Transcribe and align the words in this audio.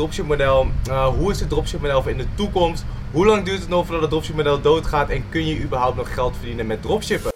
dropshipmodel. 0.00 0.66
Uh, 0.88 1.06
hoe 1.06 1.30
is 1.30 1.40
het 1.40 1.48
dropshipmodel 1.48 2.08
in 2.08 2.16
de 2.16 2.26
toekomst? 2.34 2.84
Hoe 3.12 3.26
lang 3.26 3.44
duurt 3.44 3.60
het 3.60 3.68
nog 3.68 3.82
voordat 3.82 4.00
het 4.00 4.10
dropshipmodel 4.10 4.60
doodgaat? 4.60 5.08
En 5.08 5.24
kun 5.28 5.46
je 5.46 5.60
überhaupt 5.60 5.96
nog 5.96 6.14
geld 6.14 6.36
verdienen 6.36 6.66
met 6.66 6.82
dropshippen? 6.82 7.30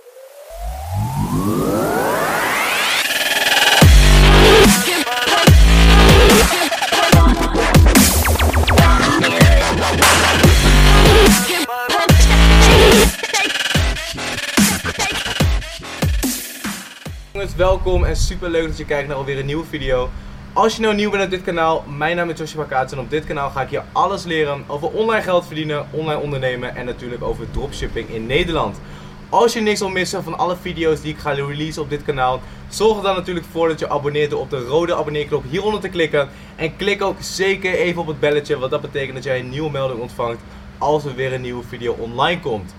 Welkom 17.56 18.05
en 18.05 18.16
super 18.16 18.51
leuk 18.51 18.66
dat 18.66 18.77
je 18.77 18.84
kijkt 18.84 19.09
naar 19.09 19.16
alweer 19.16 19.38
een 19.38 19.46
nieuwe 19.46 19.65
video. 19.65 20.10
Als 20.55 20.77
je 20.77 20.82
nou 20.82 20.95
nieuw 20.95 21.10
bent 21.10 21.24
op 21.24 21.30
dit 21.30 21.42
kanaal, 21.42 21.84
mijn 21.96 22.16
naam 22.16 22.30
is 22.30 22.38
Joshua 22.38 22.64
Kaats 22.64 22.92
en 22.92 22.98
op 22.98 23.10
dit 23.10 23.24
kanaal 23.24 23.50
ga 23.50 23.62
ik 23.62 23.70
je 23.70 23.82
alles 23.92 24.24
leren 24.24 24.64
over 24.66 24.88
online 24.88 25.22
geld 25.22 25.46
verdienen, 25.46 25.86
online 25.90 26.20
ondernemen 26.20 26.76
en 26.76 26.84
natuurlijk 26.84 27.22
over 27.22 27.50
dropshipping 27.50 28.08
in 28.08 28.26
Nederland. 28.26 28.80
Als 29.28 29.52
je 29.52 29.60
niks 29.60 29.80
wil 29.80 29.88
missen 29.88 30.22
van 30.22 30.38
alle 30.38 30.56
video's 30.56 31.00
die 31.00 31.12
ik 31.12 31.18
ga 31.18 31.30
releasen 31.30 31.82
op 31.82 31.90
dit 31.90 32.02
kanaal, 32.02 32.40
zorg 32.68 32.96
er 32.96 33.02
dan 33.02 33.14
natuurlijk 33.14 33.46
voor 33.50 33.68
dat 33.68 33.78
je 33.78 33.88
abonneert 33.88 34.30
door 34.30 34.40
op 34.40 34.50
de 34.50 34.64
rode 34.64 34.96
abonneerknop 34.96 35.45
hieronder 35.50 35.80
te 35.80 35.88
klikken. 35.88 36.28
En 36.56 36.76
klik 36.76 37.02
ook 37.02 37.16
zeker 37.20 37.74
even 37.74 38.00
op 38.00 38.06
het 38.06 38.20
belletje, 38.20 38.59
want 38.59 38.70
dat 38.70 38.80
betekent 38.80 39.14
dat 39.14 39.24
jij 39.24 39.38
een 39.38 39.50
nieuwe 39.50 39.70
melding 39.70 40.00
ontvangt 40.00 40.40
als 40.78 41.04
er 41.04 41.14
weer 41.14 41.32
een 41.32 41.40
nieuwe 41.40 41.64
video 41.64 41.96
online 41.98 42.40
komt. 42.40 42.74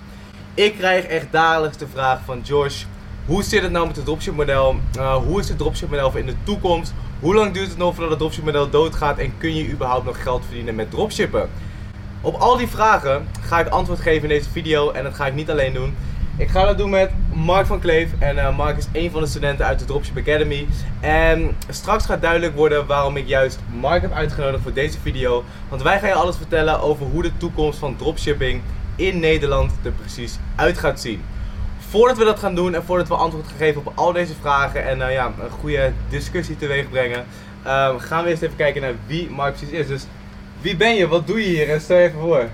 Ik 0.53 0.75
krijg 0.77 1.05
echt 1.05 1.31
dagelijks 1.31 1.77
de 1.77 1.87
vraag 1.87 2.19
van 2.25 2.41
Josh, 2.43 2.83
hoe 3.25 3.43
zit 3.43 3.61
het 3.61 3.71
nou 3.71 3.87
met 3.87 3.95
het 3.95 4.05
dropshipmodel? 4.05 4.75
Uh, 4.97 5.15
hoe 5.15 5.39
is 5.39 5.49
het 5.49 5.57
dropshipmodel 5.57 6.15
in 6.15 6.25
de 6.25 6.35
toekomst? 6.43 6.93
Hoe 7.19 7.35
lang 7.35 7.53
duurt 7.53 7.67
het 7.67 7.77
nog 7.77 7.91
voordat 7.93 8.09
het 8.09 8.19
dropshipmodel 8.19 8.69
doodgaat 8.69 9.17
en 9.17 9.33
kun 9.37 9.55
je 9.55 9.69
überhaupt 9.69 10.05
nog 10.05 10.23
geld 10.23 10.45
verdienen 10.45 10.75
met 10.75 10.91
dropshippen? 10.91 11.49
Op 12.21 12.35
al 12.35 12.57
die 12.57 12.67
vragen 12.67 13.27
ga 13.41 13.59
ik 13.59 13.67
antwoord 13.67 13.99
geven 13.99 14.21
in 14.21 14.29
deze 14.29 14.49
video 14.49 14.91
en 14.91 15.03
dat 15.03 15.13
ga 15.13 15.27
ik 15.27 15.33
niet 15.33 15.49
alleen 15.49 15.73
doen. 15.73 15.95
Ik 16.37 16.49
ga 16.49 16.65
dat 16.65 16.77
doen 16.77 16.89
met 16.89 17.11
Mark 17.33 17.65
van 17.65 17.79
Kleef 17.79 18.09
en 18.19 18.35
uh, 18.35 18.57
Mark 18.57 18.77
is 18.77 18.87
een 18.91 19.11
van 19.11 19.21
de 19.21 19.27
studenten 19.27 19.65
uit 19.65 19.79
de 19.79 19.85
Dropship 19.85 20.17
Academy. 20.17 20.67
En 20.99 21.55
straks 21.69 22.05
gaat 22.05 22.21
duidelijk 22.21 22.55
worden 22.55 22.85
waarom 22.85 23.17
ik 23.17 23.27
juist 23.27 23.59
Mark 23.79 24.01
heb 24.01 24.11
uitgenodigd 24.11 24.63
voor 24.63 24.73
deze 24.73 24.99
video. 24.99 25.43
Want 25.69 25.81
wij 25.81 25.99
gaan 25.99 26.09
je 26.09 26.15
alles 26.15 26.37
vertellen 26.37 26.81
over 26.81 27.05
hoe 27.05 27.21
de 27.21 27.37
toekomst 27.37 27.79
van 27.79 27.95
dropshipping 27.95 28.61
in 28.95 29.19
Nederland 29.19 29.71
er 29.83 29.91
precies 29.91 30.37
uit 30.55 30.77
gaat 30.77 30.99
zien 30.99 31.21
voordat 31.89 32.17
we 32.17 32.23
dat 32.23 32.39
gaan 32.39 32.55
doen 32.55 32.75
en 32.75 32.83
voordat 32.83 33.07
we 33.07 33.15
antwoord 33.15 33.47
gaan 33.47 33.57
geven 33.57 33.81
op 33.85 33.91
al 33.95 34.13
deze 34.13 34.33
vragen 34.41 34.85
en 34.85 34.99
uh, 34.99 35.11
ja, 35.11 35.25
een 35.25 35.49
goede 35.49 35.93
discussie 36.09 36.57
teweeg 36.57 36.89
brengen, 36.89 37.25
uh, 37.65 37.93
gaan 37.97 38.23
we 38.23 38.29
eerst 38.29 38.41
even 38.41 38.55
kijken 38.55 38.81
naar 38.81 38.93
wie 39.07 39.29
Mark 39.29 39.55
precies 39.55 39.79
is. 39.79 39.87
Dus 39.87 40.05
wie 40.61 40.75
ben 40.75 40.95
je? 40.95 41.07
Wat 41.07 41.27
doe 41.27 41.39
je 41.39 41.47
hier? 41.47 41.69
En 41.69 41.81
stel 41.81 41.97
je 41.97 42.03
even 42.03 42.19
voor. 42.19 42.49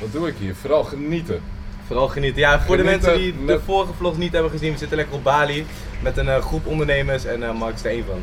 Wat 0.00 0.12
doe 0.12 0.28
ik 0.28 0.34
hier? 0.38 0.54
Vooral 0.54 0.84
genieten. 0.84 1.40
Vooral 1.86 2.08
genieten. 2.08 2.40
Ja, 2.40 2.60
voor 2.60 2.76
de 2.76 2.82
mensen 2.82 3.16
die 3.16 3.44
de 3.46 3.60
vorige 3.60 3.92
vlog 3.92 4.18
niet 4.18 4.32
hebben 4.32 4.50
gezien, 4.50 4.72
we 4.72 4.78
zitten 4.78 4.96
lekker 4.96 5.14
op 5.14 5.24
Bali 5.24 5.66
met 6.02 6.16
een 6.16 6.26
uh, 6.26 6.38
groep 6.38 6.66
ondernemers 6.66 7.24
en 7.24 7.40
uh, 7.40 7.52
Mark 7.52 7.74
is 7.74 7.84
er 7.84 7.90
één 7.90 8.04
van. 8.04 8.22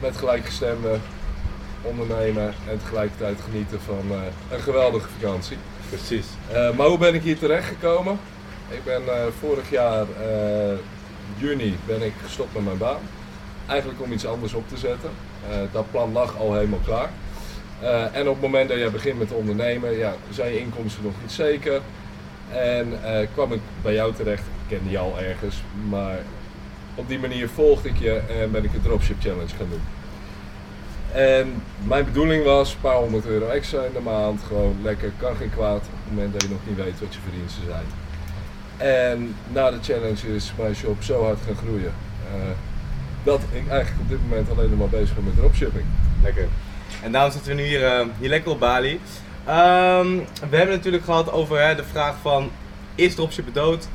Met 0.00 0.16
gelijkgestemde 0.16 0.96
ondernemen 1.82 2.54
en 2.68 2.78
tegelijkertijd 2.78 3.38
genieten 3.44 3.80
van 3.80 4.02
uh, 4.10 4.16
een 4.50 4.60
geweldige 4.60 5.08
vakantie. 5.18 5.56
Precies. 5.88 6.26
maar 6.76 6.86
hoe 6.86 6.98
ben 6.98 7.14
ik 7.14 7.22
hier 7.22 7.38
terecht 7.38 7.68
gekomen? 7.68 8.18
Ik 8.70 8.84
ben 8.84 9.02
uh, 9.02 9.12
vorig 9.38 9.70
jaar 9.70 10.06
uh, 10.20 10.78
juni 11.36 11.76
ben 11.86 12.02
ik 12.02 12.12
gestopt 12.22 12.54
met 12.54 12.64
mijn 12.64 12.78
baan. 12.78 13.00
Eigenlijk 13.66 14.02
om 14.02 14.12
iets 14.12 14.26
anders 14.26 14.54
op 14.54 14.68
te 14.68 14.76
zetten. 14.76 15.10
Uh, 15.50 15.56
dat 15.72 15.90
plan 15.90 16.12
lag 16.12 16.38
al 16.38 16.54
helemaal 16.54 16.80
klaar. 16.84 17.10
en 18.12 18.28
op 18.28 18.34
het 18.34 18.42
moment 18.42 18.68
dat 18.68 18.78
jij 18.78 18.90
begint 18.90 19.18
met 19.18 19.32
ondernemen, 19.32 19.98
ja, 19.98 20.14
zijn 20.30 20.52
je 20.52 20.58
inkomsten 20.58 21.04
nog 21.04 21.12
niet 21.20 21.32
zeker. 21.32 21.80
En 22.52 22.98
kwam 23.34 23.52
ik 23.52 23.60
bij 23.82 23.94
jou 23.94 24.14
terecht, 24.14 24.42
ik 24.42 24.76
kende 24.76 24.90
je 24.90 24.98
al 24.98 25.18
ergens, 25.18 25.62
maar 25.88 26.18
op 26.94 27.08
die 27.08 27.18
manier 27.18 27.48
volgde 27.48 27.88
ik 27.88 27.98
je 27.98 28.20
en 28.40 28.50
ben 28.50 28.64
ik 28.64 28.74
een 28.74 28.82
dropship 28.82 29.20
challenge 29.20 29.56
gaan 29.56 29.68
doen. 29.70 29.82
En 31.12 31.62
mijn 31.84 32.04
bedoeling 32.04 32.44
was 32.44 32.72
een 32.72 32.80
paar 32.80 32.96
honderd 32.96 33.26
euro 33.26 33.46
extra 33.46 33.82
in 33.82 33.92
de 33.92 34.00
maand, 34.00 34.42
gewoon 34.42 34.76
lekker, 34.82 35.12
kan 35.18 35.36
geen 35.36 35.50
kwaad, 35.50 35.80
op 35.80 36.04
het 36.04 36.14
moment 36.14 36.32
dat 36.32 36.42
je 36.42 36.48
nog 36.48 36.66
niet 36.66 36.76
weet 36.76 37.00
wat 37.00 37.14
je 37.14 37.20
verdiensten 37.20 37.64
zijn. 37.64 38.07
En 38.78 39.34
na 39.48 39.70
de 39.70 39.78
challenge 39.82 40.34
is 40.34 40.52
mijn 40.58 40.74
shop 40.74 41.02
zo 41.02 41.24
hard 41.24 41.38
gaan 41.46 41.56
groeien. 41.56 41.92
Uh, 42.34 42.50
dat 43.22 43.40
ik 43.52 43.68
eigenlijk 43.68 44.00
op 44.00 44.08
dit 44.08 44.18
moment 44.22 44.50
alleen 44.50 44.70
nog 44.70 44.78
maar 44.78 44.88
bezig 44.88 45.14
ben 45.14 45.24
met 45.24 45.36
dropshipping. 45.36 45.84
Lekker. 46.22 46.48
En 47.02 47.12
daarom 47.12 47.32
zitten 47.32 47.56
we 47.56 47.62
nu 47.62 47.66
hier, 47.66 47.82
uh, 47.82 48.06
hier 48.18 48.28
lekker 48.28 48.50
op 48.50 48.60
Bali. 48.60 48.90
Um, 48.90 50.26
we 50.50 50.56
hebben 50.56 50.74
natuurlijk 50.74 51.04
gehad 51.04 51.32
over 51.32 51.66
hè, 51.66 51.74
de 51.74 51.84
vraag 51.84 52.14
van, 52.22 52.50
is 52.94 53.14
dropshippen 53.14 53.52
dood? 53.52 53.88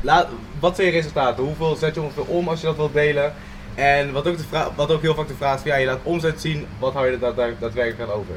Laat, 0.00 0.28
wat 0.58 0.76
zijn 0.76 0.86
je 0.86 0.92
resultaten? 0.92 1.44
Hoeveel 1.44 1.76
zet 1.76 1.94
je 1.94 2.00
ongeveer 2.00 2.24
om 2.24 2.48
als 2.48 2.60
je 2.60 2.66
dat 2.66 2.76
wilt 2.76 2.92
delen? 2.92 3.32
En 3.74 4.12
wat 4.12 4.26
ook, 4.26 4.36
de 4.36 4.42
vraag, 4.42 4.70
wat 4.76 4.90
ook 4.90 5.02
heel 5.02 5.14
vaak 5.14 5.28
de 5.28 5.34
vraag 5.34 5.58
is, 5.58 5.62
ja, 5.62 5.76
je 5.76 5.86
laat 5.86 6.00
omzet 6.02 6.40
zien, 6.40 6.66
wat 6.78 6.92
hou 6.92 7.06
je 7.06 7.12
er 7.12 7.34
daadwerkelijk 7.58 8.00
aan 8.00 8.16
over? 8.16 8.34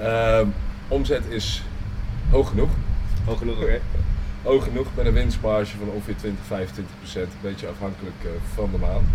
Uh, 0.00 0.48
omzet 0.88 1.24
is 1.28 1.62
hoog 2.30 2.48
genoeg. 2.48 2.70
Hoog 3.24 3.38
genoeg, 3.38 3.56
oké. 3.56 3.64
Okay 3.64 4.01
hoog 4.42 4.64
genoeg 4.64 4.86
met 4.94 5.06
een 5.06 5.12
winstmarge 5.12 5.76
van 5.76 5.88
ongeveer 5.88 6.16
20, 6.16 6.44
25 6.44 6.94
procent. 6.98 7.26
Een 7.26 7.50
beetje 7.50 7.68
afhankelijk 7.68 8.16
uh, 8.24 8.30
van 8.54 8.70
de 8.72 8.78
maand. 8.78 9.06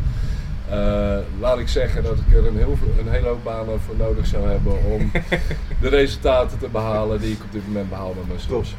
Uh, 0.69 1.39
laat 1.39 1.59
ik 1.59 1.67
zeggen 1.67 2.03
dat 2.03 2.17
ik 2.17 2.35
er 2.35 2.47
een, 2.47 2.57
heel, 2.57 2.77
een 2.99 3.11
hele 3.11 3.27
hoop 3.27 3.43
banen 3.43 3.79
voor 3.79 3.95
nodig 3.95 4.25
zou 4.25 4.49
hebben 4.49 4.83
om 4.85 5.11
de 5.81 5.89
resultaten 5.89 6.57
te 6.57 6.67
behalen 6.67 7.19
die 7.19 7.31
ik 7.31 7.43
op 7.43 7.51
dit 7.51 7.67
moment 7.67 7.89
behaal 7.89 8.13
met 8.17 8.27
mijn 8.27 8.39
stores. 8.39 8.75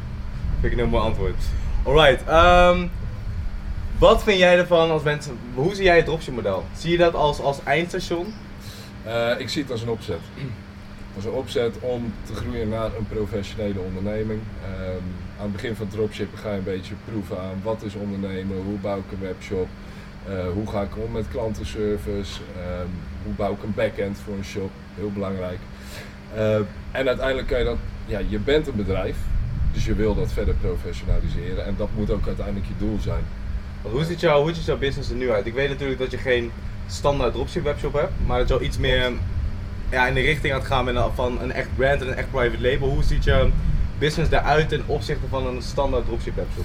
Vind 0.61 0.65
ik 0.65 0.73
een 0.73 0.79
heel 0.79 0.89
mooi 0.89 1.05
antwoord. 1.05 1.43
Alright, 1.83 2.23
um, 2.31 2.91
wat 3.99 4.23
vind 4.23 4.39
jij 4.39 4.59
ervan 4.59 4.91
als 4.91 5.03
mensen, 5.03 5.39
hoe 5.55 5.75
zie 5.75 5.85
jij 5.85 5.97
het 5.97 6.05
dropship 6.05 6.35
model? 6.35 6.65
Zie 6.77 6.91
je 6.91 6.99
dat 6.99 7.15
als, 7.15 7.41
als 7.41 7.59
eindstation? 7.65 8.35
Uh, 9.07 9.41
ik 9.41 9.49
zie 9.49 9.63
het 9.63 9.71
als 9.71 9.83
een 9.83 9.89
opzet. 9.89 10.21
Een 11.25 11.31
opzet 11.31 11.75
om 11.81 12.13
te 12.27 12.35
groeien 12.35 12.69
naar 12.69 12.91
een 12.99 13.07
professionele 13.09 13.81
onderneming. 13.81 14.41
Um, 14.41 15.03
aan 15.39 15.45
het 15.45 15.53
begin 15.53 15.75
van 15.75 15.89
dropshippen 15.89 16.39
ga 16.39 16.51
je 16.51 16.57
een 16.59 16.65
beetje 16.65 16.95
proeven 17.05 17.41
aan 17.41 17.61
wat 17.63 17.83
is 17.83 17.95
ondernemen, 17.95 18.57
hoe 18.57 18.79
bouw 18.79 18.99
ik 18.99 19.13
een 19.13 19.21
webshop, 19.21 19.69
uh, 20.29 20.53
hoe 20.53 20.67
ga 20.67 20.83
ik 20.83 20.97
om 20.97 21.13
met 21.13 21.29
klantenservice, 21.31 22.41
um, 22.41 22.91
hoe 23.25 23.33
bouw 23.37 23.53
ik 23.53 23.63
een 23.63 23.75
backend 23.75 24.19
voor 24.25 24.35
een 24.35 24.45
shop, 24.45 24.71
heel 24.95 25.13
belangrijk. 25.13 25.59
Uh, 26.37 26.55
en 26.91 27.09
uiteindelijk 27.09 27.49
kan 27.49 27.59
je 27.59 27.65
dat, 27.65 27.79
ja, 28.07 28.21
je 28.29 28.39
bent 28.39 28.67
een 28.67 28.77
bedrijf, 28.77 29.17
dus 29.73 29.85
je 29.85 29.95
wil 29.95 30.15
dat 30.15 30.33
verder 30.33 30.55
professionaliseren 30.55 31.65
en 31.65 31.75
dat 31.77 31.89
moet 31.97 32.11
ook 32.11 32.27
uiteindelijk 32.27 32.67
je 32.67 32.85
doel 32.87 32.99
zijn. 33.01 33.25
hoe, 33.83 34.05
ziet 34.05 34.21
jouw, 34.21 34.41
hoe 34.41 34.55
ziet 34.55 34.65
jouw 34.65 34.79
business 34.79 35.11
er 35.11 35.17
nu 35.17 35.31
uit? 35.31 35.47
Ik 35.47 35.55
weet 35.55 35.69
natuurlijk 35.69 36.01
dat 36.01 36.11
je 36.11 36.19
geen 36.19 36.51
standaard 36.87 37.33
dropship 37.33 37.63
webshop 37.63 37.93
hebt, 37.93 38.13
maar 38.27 38.39
dat 38.39 38.49
je 38.49 38.55
al 38.55 38.63
iets 38.63 38.79
meer 38.79 39.13
ja, 39.91 40.07
in 40.07 40.15
de 40.15 40.21
richting 40.21 40.53
aan 40.53 40.59
het 40.59 40.69
gaan 40.69 41.13
van 41.15 41.41
een 41.41 41.53
echt 41.53 41.69
brand 41.77 42.01
en 42.01 42.09
een 42.09 42.15
echt 42.15 42.31
private 42.31 42.63
label. 42.63 42.89
Hoe 42.89 43.03
ziet 43.03 43.25
je 43.25 43.49
business 43.99 44.31
daaruit 44.31 44.69
ten 44.69 44.83
opzichte 44.87 45.27
van 45.29 45.47
een 45.47 45.63
standaard 45.63 46.05
dropship 46.05 46.35
webshop? 46.35 46.65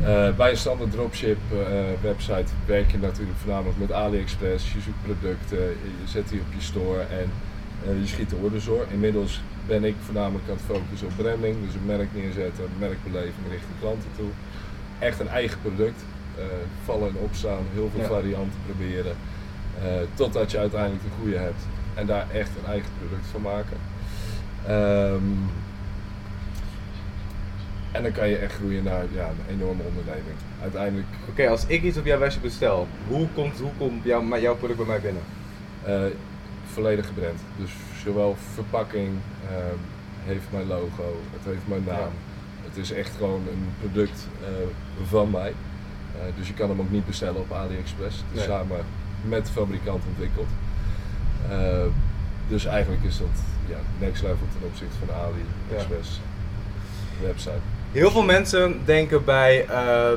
Uh, 0.00 0.36
bij 0.36 0.50
een 0.50 0.56
standaard 0.56 0.90
dropship 0.90 1.38
uh, 1.52 1.58
website 2.02 2.52
werk 2.66 2.90
je 2.90 2.98
natuurlijk 2.98 3.38
voornamelijk 3.38 3.78
met 3.78 3.92
AliExpress. 3.92 4.72
Je 4.72 4.80
zoekt 4.80 5.02
producten, 5.02 5.58
je 6.02 6.04
zet 6.04 6.28
die 6.28 6.40
op 6.40 6.52
je 6.54 6.62
store 6.62 7.00
en 7.00 7.30
uh, 7.86 8.00
je 8.00 8.06
schiet 8.06 8.30
de 8.30 8.36
orders 8.36 8.64
door. 8.64 8.86
Inmiddels 8.90 9.42
ben 9.66 9.84
ik 9.84 9.94
voornamelijk 10.04 10.48
aan 10.48 10.56
het 10.56 10.76
focussen 10.76 11.08
op 11.08 11.16
branding, 11.16 11.56
dus 11.64 11.74
een 11.74 11.86
merk 11.86 12.08
neerzetten, 12.14 12.64
merkbeleving 12.78 13.46
richting 13.50 13.78
klanten 13.80 14.08
toe. 14.16 14.28
Echt 14.98 15.20
een 15.20 15.28
eigen 15.28 15.58
product, 15.60 16.00
vallen 16.84 17.08
en 17.08 17.16
opstaan, 17.16 17.64
heel 17.74 17.90
veel 17.94 18.04
varianten 18.04 18.60
proberen. 18.66 19.16
totdat 20.14 20.50
je 20.50 20.58
uiteindelijk 20.58 21.02
de 21.02 21.08
goede 21.20 21.36
hebt 21.36 21.62
en 21.98 22.06
daar 22.06 22.26
echt 22.32 22.50
een 22.58 22.70
eigen 22.70 22.90
product 22.98 23.26
van 23.26 23.42
maken. 23.42 23.76
Um, 24.68 25.50
en 27.92 28.02
dan 28.02 28.12
kan 28.12 28.28
je 28.28 28.36
echt 28.36 28.54
groeien 28.54 28.84
naar 28.84 29.04
ja, 29.14 29.28
een 29.28 29.54
enorme 29.60 29.82
onderneming. 29.82 30.36
Uiteindelijk. 30.62 31.06
Oké, 31.28 31.48
als 31.48 31.66
ik 31.66 31.82
iets 31.82 31.98
op 31.98 32.04
jouw 32.04 32.18
website 32.18 32.42
bestel, 32.42 32.86
hoe 33.08 33.28
komt, 33.34 33.58
hoe 33.58 33.70
komt 33.78 34.04
jouw, 34.04 34.38
jouw 34.38 34.56
product 34.56 34.78
bij 34.78 34.86
mij 34.86 35.00
binnen? 35.00 35.22
Uh, 35.88 36.12
volledig 36.72 37.06
gebrand. 37.06 37.40
Dus 37.56 37.70
zowel 38.04 38.36
verpakking 38.54 39.08
uh, 39.08 39.56
heeft 40.24 40.46
mijn 40.52 40.66
logo, 40.66 41.20
het 41.32 41.44
heeft 41.44 41.66
mijn 41.66 41.84
naam. 41.84 42.12
Het 42.64 42.76
is 42.76 42.92
echt 42.92 43.16
gewoon 43.16 43.42
een 43.50 43.68
product 43.78 44.28
uh, 44.40 44.48
van 45.06 45.30
mij. 45.30 45.52
dus 46.36 46.48
je 46.48 46.54
kan 46.54 46.68
hem 46.68 46.80
ook 46.80 46.90
niet 46.90 47.06
bestellen 47.06 47.40
op 47.40 47.52
AliExpress. 47.52 48.24
Het 48.28 48.40
is 48.40 48.44
samen 48.44 48.84
met 49.28 49.46
de 49.46 49.52
fabrikant 49.52 50.02
ontwikkeld. 50.08 50.48
Dus 52.48 52.64
eigenlijk 52.64 53.04
is 53.04 53.18
dat 53.18 53.28
ja, 53.68 53.76
next 53.98 54.22
level 54.22 54.46
ten 54.52 54.68
opzichte 54.68 54.96
van 55.06 55.14
AliExpress 55.14 56.20
ja. 57.20 57.26
website. 57.26 57.60
Heel 57.92 58.10
veel 58.10 58.22
mensen 58.22 58.80
denken 58.84 59.24
bij 59.24 59.66
uh, 59.70 60.08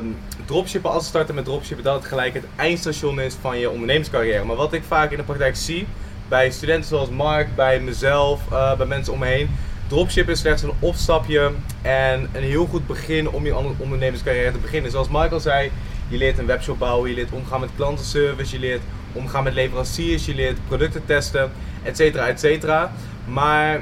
dropshippen, 0.44 0.90
als 0.90 1.02
ze 1.02 1.08
starten 1.08 1.34
met 1.34 1.44
dropshippen, 1.44 1.84
dat 1.84 1.94
het 1.94 2.04
gelijk 2.04 2.34
het 2.34 2.44
eindstation 2.56 3.20
is 3.20 3.34
van 3.40 3.58
je 3.58 3.70
ondernemerscarrière. 3.70 4.44
Maar 4.44 4.56
wat 4.56 4.72
ik 4.72 4.82
vaak 4.84 5.10
in 5.10 5.16
de 5.16 5.22
praktijk 5.22 5.56
zie, 5.56 5.86
bij 6.28 6.50
studenten 6.50 6.88
zoals 6.88 7.08
Mark, 7.08 7.54
bij 7.54 7.80
mezelf, 7.80 8.52
eh, 8.52 8.76
bij 8.76 8.86
mensen 8.86 9.12
om 9.12 9.18
me 9.18 9.26
heen. 9.26 9.50
Dropship 9.86 10.28
is 10.28 10.38
slechts 10.38 10.62
een 10.62 10.72
opstapje 10.78 11.50
en 11.82 12.28
een 12.32 12.42
heel 12.42 12.66
goed 12.66 12.86
begin 12.86 13.30
om 13.30 13.44
je 13.44 13.56
ondernemerscarrière 13.78 14.52
te 14.52 14.58
beginnen. 14.58 14.90
Zoals 14.90 15.08
Michael 15.08 15.40
zei, 15.40 15.70
je 16.08 16.16
leert 16.16 16.38
een 16.38 16.46
webshop 16.46 16.78
bouwen, 16.78 17.08
je 17.10 17.16
leert 17.16 17.32
omgaan 17.32 17.60
met 17.60 17.70
klantenservice, 17.76 18.54
je 18.54 18.60
leert 18.60 18.82
omgaan 19.12 19.44
met 19.44 19.54
leveranciers, 19.54 20.26
je 20.26 20.34
leert 20.34 20.58
producten 20.68 21.04
testen, 21.04 21.50
et 21.82 21.96
cetera, 21.96 22.28
et 22.28 22.40
cetera. 22.40 22.92
Maar 23.24 23.80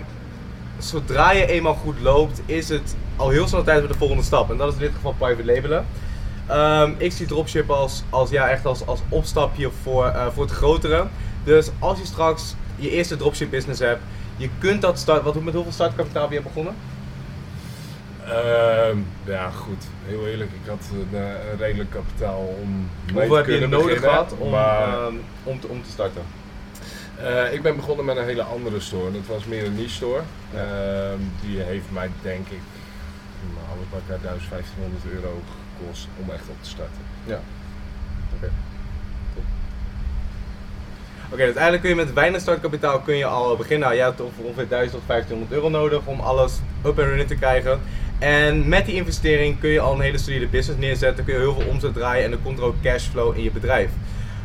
zodra 0.78 1.32
je 1.32 1.46
eenmaal 1.46 1.74
goed 1.74 2.00
loopt, 2.00 2.40
is 2.46 2.68
het 2.68 2.96
al 3.16 3.28
heel 3.28 3.48
snel 3.48 3.62
tijd 3.62 3.78
voor 3.78 3.88
de 3.88 3.98
volgende 3.98 4.22
stap. 4.22 4.50
En 4.50 4.56
dat 4.56 4.68
is 4.68 4.74
in 4.74 4.80
dit 4.80 4.94
geval 4.94 5.14
private 5.18 5.44
labelen. 5.44 5.86
Um, 6.50 6.94
ik 6.98 7.12
zie 7.12 7.26
dropship 7.26 7.70
als, 7.70 8.02
als, 8.10 8.30
ja, 8.30 8.48
echt 8.48 8.66
als, 8.66 8.86
als 8.86 9.00
opstapje 9.08 9.70
voor, 9.82 10.06
uh, 10.06 10.26
voor 10.34 10.42
het 10.42 10.52
grotere. 10.52 11.06
Dus 11.44 11.70
als 11.78 11.98
je 11.98 12.06
straks 12.06 12.54
je 12.76 12.90
eerste 12.90 13.16
dropship 13.16 13.50
business 13.50 13.80
hebt, 13.80 14.00
je 14.36 14.48
kunt 14.58 14.82
dat 14.82 14.98
starten. 14.98 15.24
Wat, 15.24 15.42
met 15.42 15.54
hoeveel 15.54 15.72
startkapitaal 15.72 16.28
ben 16.28 16.36
je 16.36 16.42
begonnen? 16.42 16.74
Uh, 18.30 18.96
ja, 19.24 19.50
goed. 19.50 19.84
Heel 20.06 20.26
eerlijk, 20.26 20.50
ik 20.62 20.68
had 20.68 20.88
een, 20.92 21.18
eh, 21.18 21.50
een 21.50 21.58
redelijk 21.58 21.90
kapitaal 21.90 22.54
om. 22.62 22.90
Hoeveel 23.12 23.36
heb 23.36 23.46
je 23.46 23.66
nodig 23.66 24.00
gehad 24.00 24.34
om, 24.38 24.50
maar, 24.50 25.06
um, 25.06 25.20
om, 25.44 25.60
te, 25.60 25.68
om 25.68 25.82
te 25.82 25.90
starten? 25.90 26.22
Uh, 27.20 27.52
ik 27.52 27.62
ben 27.62 27.76
begonnen 27.76 28.04
met 28.04 28.16
een 28.16 28.24
hele 28.24 28.42
andere 28.42 28.80
store. 28.80 29.12
Dat 29.12 29.26
was 29.26 29.44
meer 29.44 29.64
een 29.64 29.74
niche 29.74 29.94
store. 29.94 30.20
Uh, 30.54 30.60
die 31.40 31.60
heeft 31.60 31.90
mij 31.90 32.10
denk 32.22 32.48
ik 32.48 32.60
alles 33.72 33.88
bij 33.90 34.16
elkaar 34.16 34.38
1500 34.50 35.04
euro 35.12 35.42
gekost 35.78 36.08
om 36.20 36.30
echt 36.30 36.48
op 36.48 36.62
te 36.62 36.68
starten. 36.68 37.02
Ja. 37.24 37.34
Oké. 37.34 38.36
Okay. 38.36 38.50
Oké, 41.24 41.32
okay, 41.32 41.44
uiteindelijk 41.44 41.82
kun 41.82 41.90
je 41.90 42.04
met 42.04 42.12
weinig 42.12 42.40
startkapitaal 42.40 43.00
kun 43.00 43.16
je 43.16 43.24
al 43.24 43.56
beginnen. 43.56 43.88
Nou, 43.88 43.98
je 43.98 44.04
hebt 44.04 44.20
ongeveer 44.20 44.68
1000 44.68 44.92
tot 44.92 45.06
1500 45.06 45.52
euro 45.52 45.68
nodig 45.68 46.06
om 46.06 46.20
alles 46.20 46.58
up 46.84 46.98
en 46.98 47.04
running 47.04 47.28
te 47.28 47.34
krijgen. 47.34 47.80
En 48.20 48.69
met 48.69 48.87
die 48.87 48.94
investering 48.94 49.61
kun 49.61 49.70
je 49.70 49.81
al 49.81 49.94
een 49.94 50.00
hele 50.00 50.19
solide 50.19 50.46
business 50.46 50.81
neerzetten, 50.81 51.25
kun 51.25 51.34
je 51.34 51.40
heel 51.40 51.55
veel 51.55 51.70
omzet 51.70 51.94
draaien 51.94 52.25
en 52.25 52.31
dan 52.31 52.43
komt 52.43 52.58
er 52.58 52.64
ook 52.64 52.82
cashflow 52.82 53.37
in 53.37 53.43
je 53.43 53.50
bedrijf. 53.50 53.90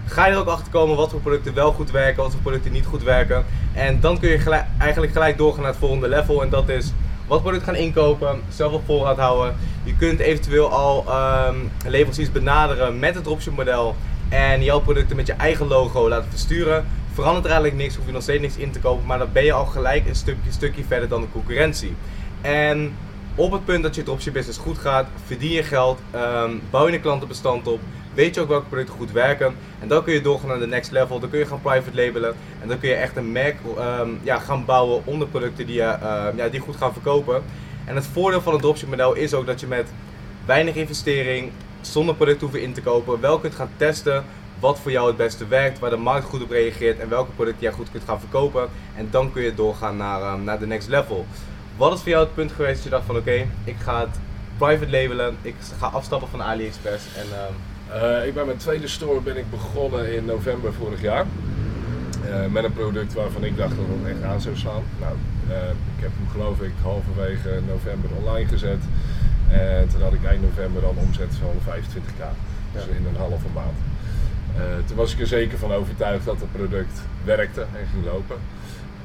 Ga 0.05 0.25
je 0.25 0.31
er 0.31 0.39
ook 0.39 0.47
achter 0.47 0.71
komen 0.71 0.95
wat 0.95 1.09
voor 1.09 1.19
producten 1.19 1.53
wel 1.53 1.71
goed 1.71 1.91
werken, 1.91 2.23
wat 2.23 2.31
voor 2.31 2.41
producten 2.41 2.71
niet 2.71 2.85
goed 2.85 3.03
werken. 3.03 3.45
En 3.73 3.99
dan 3.99 4.19
kun 4.19 4.29
je 4.29 4.63
eigenlijk 4.77 5.13
gelijk 5.13 5.37
doorgaan 5.37 5.61
naar 5.61 5.71
het 5.71 5.79
volgende 5.79 6.07
level 6.07 6.41
en 6.41 6.49
dat 6.49 6.69
is 6.69 6.93
wat 7.27 7.41
product 7.41 7.63
gaan 7.63 7.75
inkopen, 7.75 8.41
zelf 8.49 8.73
op 8.73 8.85
voorraad 8.85 9.17
houden. 9.17 9.55
Je 9.83 9.95
kunt 9.95 10.19
eventueel 10.19 10.71
al 10.71 11.05
um, 11.47 11.71
leveranciers 11.87 12.31
benaderen 12.31 12.99
met 12.99 13.15
het 13.15 13.23
dropship 13.23 13.55
model 13.55 13.95
en 14.29 14.63
jouw 14.63 14.79
producten 14.79 15.15
met 15.15 15.27
je 15.27 15.33
eigen 15.33 15.67
logo 15.67 16.09
laten 16.09 16.29
versturen. 16.29 16.85
Verandert 17.13 17.45
er 17.45 17.51
eigenlijk 17.51 17.81
niks, 17.81 17.95
hoef 17.95 18.05
je 18.05 18.11
nog 18.11 18.21
steeds 18.21 18.41
niks 18.41 18.57
in 18.57 18.71
te 18.71 18.79
kopen, 18.79 19.05
maar 19.05 19.17
dan 19.17 19.29
ben 19.31 19.43
je 19.43 19.53
al 19.53 19.65
gelijk 19.65 20.07
een 20.07 20.15
stukje, 20.15 20.51
stukje 20.51 20.83
verder 20.87 21.09
dan 21.09 21.21
de 21.21 21.27
concurrentie. 21.31 21.95
En 22.41 22.93
op 23.35 23.51
het 23.51 23.65
punt 23.65 23.83
dat 23.83 23.95
je 23.95 24.03
dropship 24.03 24.33
business 24.33 24.57
goed 24.57 24.77
gaat, 24.77 25.07
verdien 25.25 25.51
je 25.51 25.63
geld, 25.63 25.99
um, 26.15 26.61
bouw 26.69 26.87
je 26.87 26.93
een 26.93 27.01
klantenbestand 27.01 27.67
op, 27.67 27.79
weet 28.13 28.35
je 28.35 28.41
ook 28.41 28.47
welke 28.47 28.65
producten 28.65 28.95
goed 28.95 29.11
werken. 29.11 29.55
En 29.79 29.87
dan 29.87 30.03
kun 30.03 30.13
je 30.13 30.21
doorgaan 30.21 30.47
naar 30.47 30.59
de 30.59 30.67
next 30.67 30.91
level, 30.91 31.19
dan 31.19 31.29
kun 31.29 31.39
je 31.39 31.45
gaan 31.45 31.61
private 31.61 31.95
labelen 31.95 32.35
en 32.61 32.67
dan 32.67 32.79
kun 32.79 32.89
je 32.89 32.95
echt 32.95 33.15
een 33.15 33.31
merk 33.31 33.57
um, 33.77 34.19
ja, 34.23 34.39
gaan 34.39 34.65
bouwen 34.65 35.01
onder 35.05 35.27
producten 35.27 35.65
die, 35.65 35.75
je, 35.75 35.97
uh, 36.03 36.25
ja, 36.35 36.49
die 36.49 36.59
goed 36.59 36.75
gaan 36.75 36.93
verkopen. 36.93 37.43
En 37.85 37.95
het 37.95 38.05
voordeel 38.05 38.41
van 38.41 38.53
het 38.53 38.61
dropship 38.61 38.89
model 38.89 39.13
is 39.13 39.33
ook 39.33 39.45
dat 39.45 39.59
je 39.59 39.67
met 39.67 39.87
weinig 40.45 40.75
investering, 40.75 41.51
zonder 41.81 42.15
producten 42.15 42.41
hoeven 42.41 42.61
in 42.61 42.73
te 42.73 42.81
kopen, 42.81 43.21
wel 43.21 43.39
kunt 43.39 43.55
gaan 43.55 43.69
testen 43.77 44.23
wat 44.59 44.79
voor 44.79 44.91
jou 44.91 45.07
het 45.07 45.17
beste 45.17 45.47
werkt, 45.47 45.79
waar 45.79 45.89
de 45.89 45.97
markt 45.97 46.25
goed 46.25 46.43
op 46.43 46.49
reageert 46.49 46.99
en 46.99 47.09
welke 47.09 47.31
producten 47.31 47.61
jij 47.61 47.71
goed 47.71 47.91
kunt 47.91 48.03
gaan 48.05 48.19
verkopen. 48.19 48.69
En 48.95 49.07
dan 49.11 49.31
kun 49.31 49.43
je 49.43 49.55
doorgaan 49.55 49.97
naar, 49.97 50.39
naar 50.39 50.59
de 50.59 50.67
next 50.67 50.87
level. 50.87 51.25
Wat 51.77 51.93
is 51.93 51.99
voor 51.99 52.09
jou 52.09 52.23
het 52.23 52.33
punt 52.33 52.51
geweest 52.51 52.75
dat 52.75 52.83
je 52.83 52.89
dacht 52.89 53.05
van 53.05 53.15
oké, 53.15 53.29
okay, 53.29 53.47
ik 53.63 53.75
ga 53.79 53.99
het 53.99 54.19
private 54.57 54.91
labelen, 54.91 55.37
ik 55.41 55.55
ga 55.79 55.87
afstappen 55.87 56.29
van 56.29 56.41
AliExpress 56.41 57.05
en... 57.15 57.25
Um... 57.47 57.55
Uh, 57.89 58.27
ik 58.27 58.33
ben 58.33 58.45
mijn 58.45 58.57
tweede 58.57 58.87
store 58.87 59.21
ben 59.21 59.37
ik 59.37 59.49
begonnen 59.49 60.15
in 60.15 60.25
november 60.25 60.73
vorig 60.73 61.01
jaar. 61.01 61.25
Uh, 62.25 62.45
met 62.45 62.63
een 62.63 62.73
product 62.73 63.13
waarvan 63.13 63.43
ik 63.43 63.57
dacht 63.57 63.75
dat 63.75 63.85
het 63.89 64.15
echt 64.15 64.23
aan 64.23 64.41
zou 64.41 64.55
slaan. 64.55 64.83
Nou, 64.99 65.15
uh, 65.49 65.55
ik 65.97 66.01
heb 66.01 66.11
hem 66.17 66.27
geloof 66.31 66.61
ik 66.61 66.71
halverwege 66.81 67.61
november 67.67 68.09
online 68.17 68.47
gezet. 68.47 68.83
En 69.49 69.87
toen 69.87 70.01
had 70.01 70.13
ik 70.13 70.25
eind 70.25 70.41
november 70.41 70.85
al 70.85 70.91
een 70.91 71.05
omzet 71.05 71.35
van 71.41 71.73
25k. 71.73 72.23
Dus 72.71 72.83
ja. 72.83 72.95
in 72.95 73.05
een 73.05 73.15
halve 73.17 73.47
maand. 73.53 73.77
toen 74.85 74.97
was 74.97 75.13
ik 75.13 75.19
er 75.19 75.27
zeker 75.27 75.57
van 75.57 75.73
overtuigd 75.73 76.25
dat 76.25 76.39
het 76.39 76.51
product 76.51 77.01
werkte 77.23 77.61
en 77.61 77.87
ging 77.91 78.05
lopen. 78.05 78.37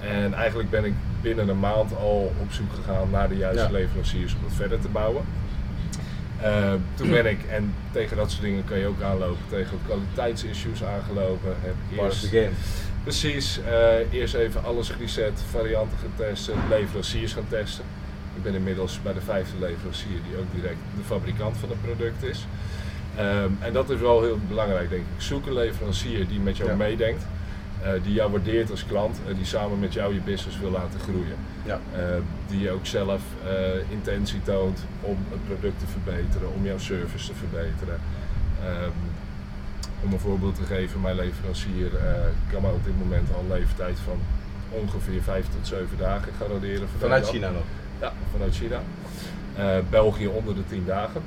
En 0.00 0.35
eigenlijk 0.35 0.70
ben 0.70 0.85
ik 0.85 0.94
binnen 1.20 1.49
een 1.49 1.58
maand 1.58 1.97
al 1.97 2.32
op 2.41 2.52
zoek 2.52 2.73
gegaan 2.73 3.11
naar 3.11 3.29
de 3.29 3.37
juiste 3.37 3.62
ja. 3.62 3.70
leveranciers 3.70 4.35
om 4.35 4.44
het 4.44 4.55
verder 4.55 4.81
te 4.81 4.88
bouwen. 4.88 5.25
Uh, 6.43 6.73
toen 6.94 7.11
ben 7.11 7.26
ik, 7.26 7.38
en 7.50 7.75
tegen 7.93 8.17
dat 8.17 8.31
soort 8.31 8.43
dingen 8.43 8.64
kan 8.64 8.79
je 8.79 8.87
ook 8.87 9.02
aanlopen, 9.02 9.44
tegen 9.49 9.79
kwaliteitsissues 9.87 10.85
aangelopen. 10.85 11.55
Heb 11.61 11.75
eerst, 12.05 12.26
game. 12.26 12.50
Precies, 13.02 13.58
uh, 13.58 14.12
eerst 14.12 14.35
even 14.35 14.64
alles 14.64 14.88
gereset, 14.88 15.43
varianten 15.50 15.99
gaan 15.99 16.12
testen, 16.17 16.55
leveranciers 16.69 17.32
gaan 17.32 17.49
testen. 17.49 17.85
Ik 18.37 18.43
ben 18.43 18.55
inmiddels 18.55 19.00
bij 19.02 19.12
de 19.12 19.20
vijfde 19.20 19.56
leverancier 19.61 20.19
die 20.29 20.38
ook 20.38 20.55
direct 20.55 20.79
de 20.97 21.02
fabrikant 21.05 21.56
van 21.56 21.69
het 21.69 21.82
product 21.82 22.23
is. 22.23 22.47
Um, 23.19 23.58
en 23.61 23.73
dat 23.73 23.91
is 23.91 24.00
wel 24.00 24.23
heel 24.23 24.38
belangrijk 24.49 24.91
denk 24.91 25.02
ik. 25.02 25.23
Zoek 25.23 25.47
een 25.47 25.52
leverancier 25.52 26.29
die 26.29 26.41
met 26.41 26.56
jou 26.56 26.70
ja. 26.70 26.76
meedenkt. 26.76 27.26
Uh, 27.84 28.02
die 28.02 28.12
jou 28.12 28.30
waardeert 28.30 28.70
als 28.70 28.86
klant 28.86 29.20
en 29.28 29.34
die 29.34 29.44
samen 29.44 29.78
met 29.78 29.92
jou 29.92 30.14
je 30.14 30.20
business 30.20 30.58
wil 30.58 30.70
laten 30.70 31.00
groeien. 31.00 31.36
Ja. 31.64 31.80
Uh, 31.94 32.00
die 32.48 32.70
ook 32.70 32.86
zelf 32.86 33.22
intentie 33.88 34.42
toont 34.42 34.84
om 35.00 35.16
het 35.30 35.44
product 35.44 35.78
te 35.78 35.86
verbeteren, 35.86 36.52
om 36.54 36.64
jouw 36.64 36.78
service 36.78 37.26
te 37.26 37.34
verbeteren. 37.34 38.00
Um, 38.64 38.92
om 40.04 40.12
een 40.12 40.18
voorbeeld 40.18 40.54
te 40.54 40.62
geven, 40.62 41.00
mijn 41.00 41.16
leverancier 41.16 41.90
kan 42.52 42.64
op 42.64 42.84
dit 42.84 42.98
moment 42.98 43.28
al 43.34 43.40
een 43.40 43.58
leeftijd 43.58 43.98
van 43.98 44.18
ongeveer 44.70 45.22
5 45.22 45.44
tot 45.44 45.66
7 45.66 45.98
dagen 45.98 46.32
garanderen. 46.38 46.88
Vanuit 46.98 47.28
China 47.28 47.50
nog? 47.50 47.62
Ja, 48.00 48.12
vanuit 48.32 48.54
China. 48.54 48.80
België 49.90 50.26
onder 50.26 50.54
de 50.54 50.66
10 50.68 50.84
dagen. 50.86 51.22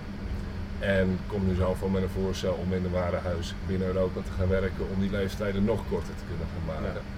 En 0.83 1.19
kom 1.27 1.47
nu 1.47 1.55
zo 1.55 1.75
van 1.79 1.91
met 1.91 2.01
een 2.01 2.23
voorstel 2.23 2.53
om 2.53 2.73
in 2.73 2.85
een 2.85 2.91
warenhuis 2.91 3.53
binnen 3.67 3.87
Europa 3.87 4.19
te 4.21 4.31
gaan 4.37 4.47
werken 4.47 4.85
om 4.93 5.01
die 5.01 5.11
leeftijden 5.11 5.63
nog 5.65 5.79
korter 5.89 6.15
te 6.15 6.23
kunnen 6.27 6.47
gaan 6.53 6.75
maken. 6.75 7.01
Ja. 7.01 7.11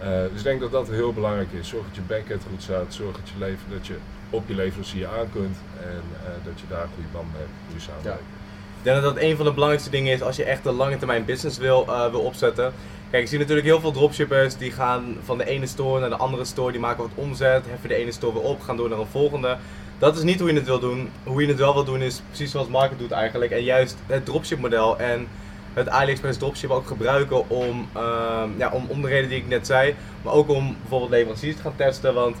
Uh, 0.00 0.30
dus 0.30 0.38
ik 0.38 0.44
denk 0.44 0.60
dat 0.60 0.72
dat 0.72 0.88
heel 0.88 1.12
belangrijk 1.12 1.52
is. 1.52 1.68
Zorg 1.68 1.84
dat 1.86 1.94
je 1.94 2.00
backend 2.00 2.42
goed 2.50 2.62
staat, 2.62 2.94
zorg 2.94 3.16
dat 3.16 3.28
je, 3.28 3.38
leven, 3.38 3.64
dat 3.70 3.86
je 3.86 3.96
op 4.30 4.48
je 4.48 4.54
leverancier 4.54 5.06
aan 5.06 5.30
kunt 5.32 5.56
en 5.80 6.02
uh, 6.12 6.28
dat 6.44 6.60
je 6.60 6.66
daar 6.68 6.82
een 6.82 6.88
goede 6.94 7.08
band 7.12 7.32
mee 7.32 7.40
hebt, 7.40 7.52
goede 7.66 7.80
samenwerking. 7.80 8.26
Ja. 8.30 8.36
Ik 8.78 8.84
denk 8.84 9.02
dat 9.02 9.14
dat 9.14 9.22
een 9.22 9.36
van 9.36 9.44
de 9.44 9.52
belangrijkste 9.52 9.90
dingen 9.90 10.12
is 10.12 10.22
als 10.22 10.36
je 10.36 10.44
echt 10.44 10.66
een 10.66 10.74
lange 10.74 10.96
termijn 10.96 11.24
business 11.24 11.58
wil, 11.58 11.84
uh, 11.88 12.10
wil 12.10 12.20
opzetten. 12.20 12.72
Kijk, 13.10 13.22
ik 13.22 13.28
zie 13.28 13.38
natuurlijk 13.38 13.66
heel 13.66 13.80
veel 13.80 13.92
dropshippers 13.92 14.56
die 14.56 14.72
gaan 14.72 15.16
van 15.24 15.38
de 15.38 15.46
ene 15.46 15.66
store 15.66 16.00
naar 16.00 16.08
de 16.08 16.16
andere 16.16 16.44
store, 16.44 16.72
die 16.72 16.80
maken 16.80 17.02
wat 17.02 17.12
omzet, 17.14 17.64
heffen 17.66 17.88
de 17.88 17.94
ene 17.94 18.12
store 18.12 18.32
weer 18.32 18.42
op, 18.42 18.60
gaan 18.60 18.76
door 18.76 18.88
naar 18.88 18.98
een 18.98 19.06
volgende. 19.06 19.56
Dat 19.98 20.16
is 20.16 20.22
niet 20.22 20.40
hoe 20.40 20.48
je 20.48 20.54
het 20.54 20.66
wil 20.66 20.78
doen. 20.78 21.10
Hoe 21.24 21.42
je 21.42 21.48
het 21.48 21.58
wel 21.58 21.74
wil 21.74 21.84
doen 21.84 22.02
is 22.02 22.22
precies 22.26 22.50
zoals 22.50 22.68
Market 22.68 22.98
doet 22.98 23.10
eigenlijk. 23.10 23.50
En 23.50 23.62
juist 23.62 23.96
het 24.06 24.24
dropship 24.24 24.58
model 24.58 24.98
en 24.98 25.26
het 25.72 25.88
AliExpress 25.88 26.38
dropship 26.38 26.70
ook 26.70 26.86
gebruiken 26.86 27.50
om, 27.50 27.88
uh, 27.96 28.42
ja, 28.56 28.70
om, 28.70 28.86
om 28.88 29.02
de 29.02 29.08
reden 29.08 29.28
die 29.28 29.38
ik 29.38 29.48
net 29.48 29.66
zei. 29.66 29.94
Maar 30.22 30.32
ook 30.32 30.48
om 30.48 30.76
bijvoorbeeld 30.80 31.10
leveranciers 31.10 31.56
te 31.56 31.62
gaan 31.62 31.76
testen. 31.76 32.14
Want 32.14 32.36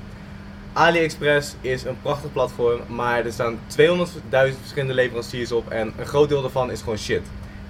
AliExpress 0.72 1.54
is 1.60 1.84
een 1.84 2.00
prachtig 2.02 2.32
platform. 2.32 2.80
Maar 2.86 3.24
er 3.24 3.32
staan 3.32 3.54
200.000 3.54 3.58
verschillende 4.30 4.94
leveranciers 4.94 5.52
op. 5.52 5.70
En 5.70 5.92
een 5.98 6.06
groot 6.06 6.28
deel 6.28 6.40
daarvan 6.40 6.70
is 6.70 6.80
gewoon 6.80 6.98
shit. 6.98 7.22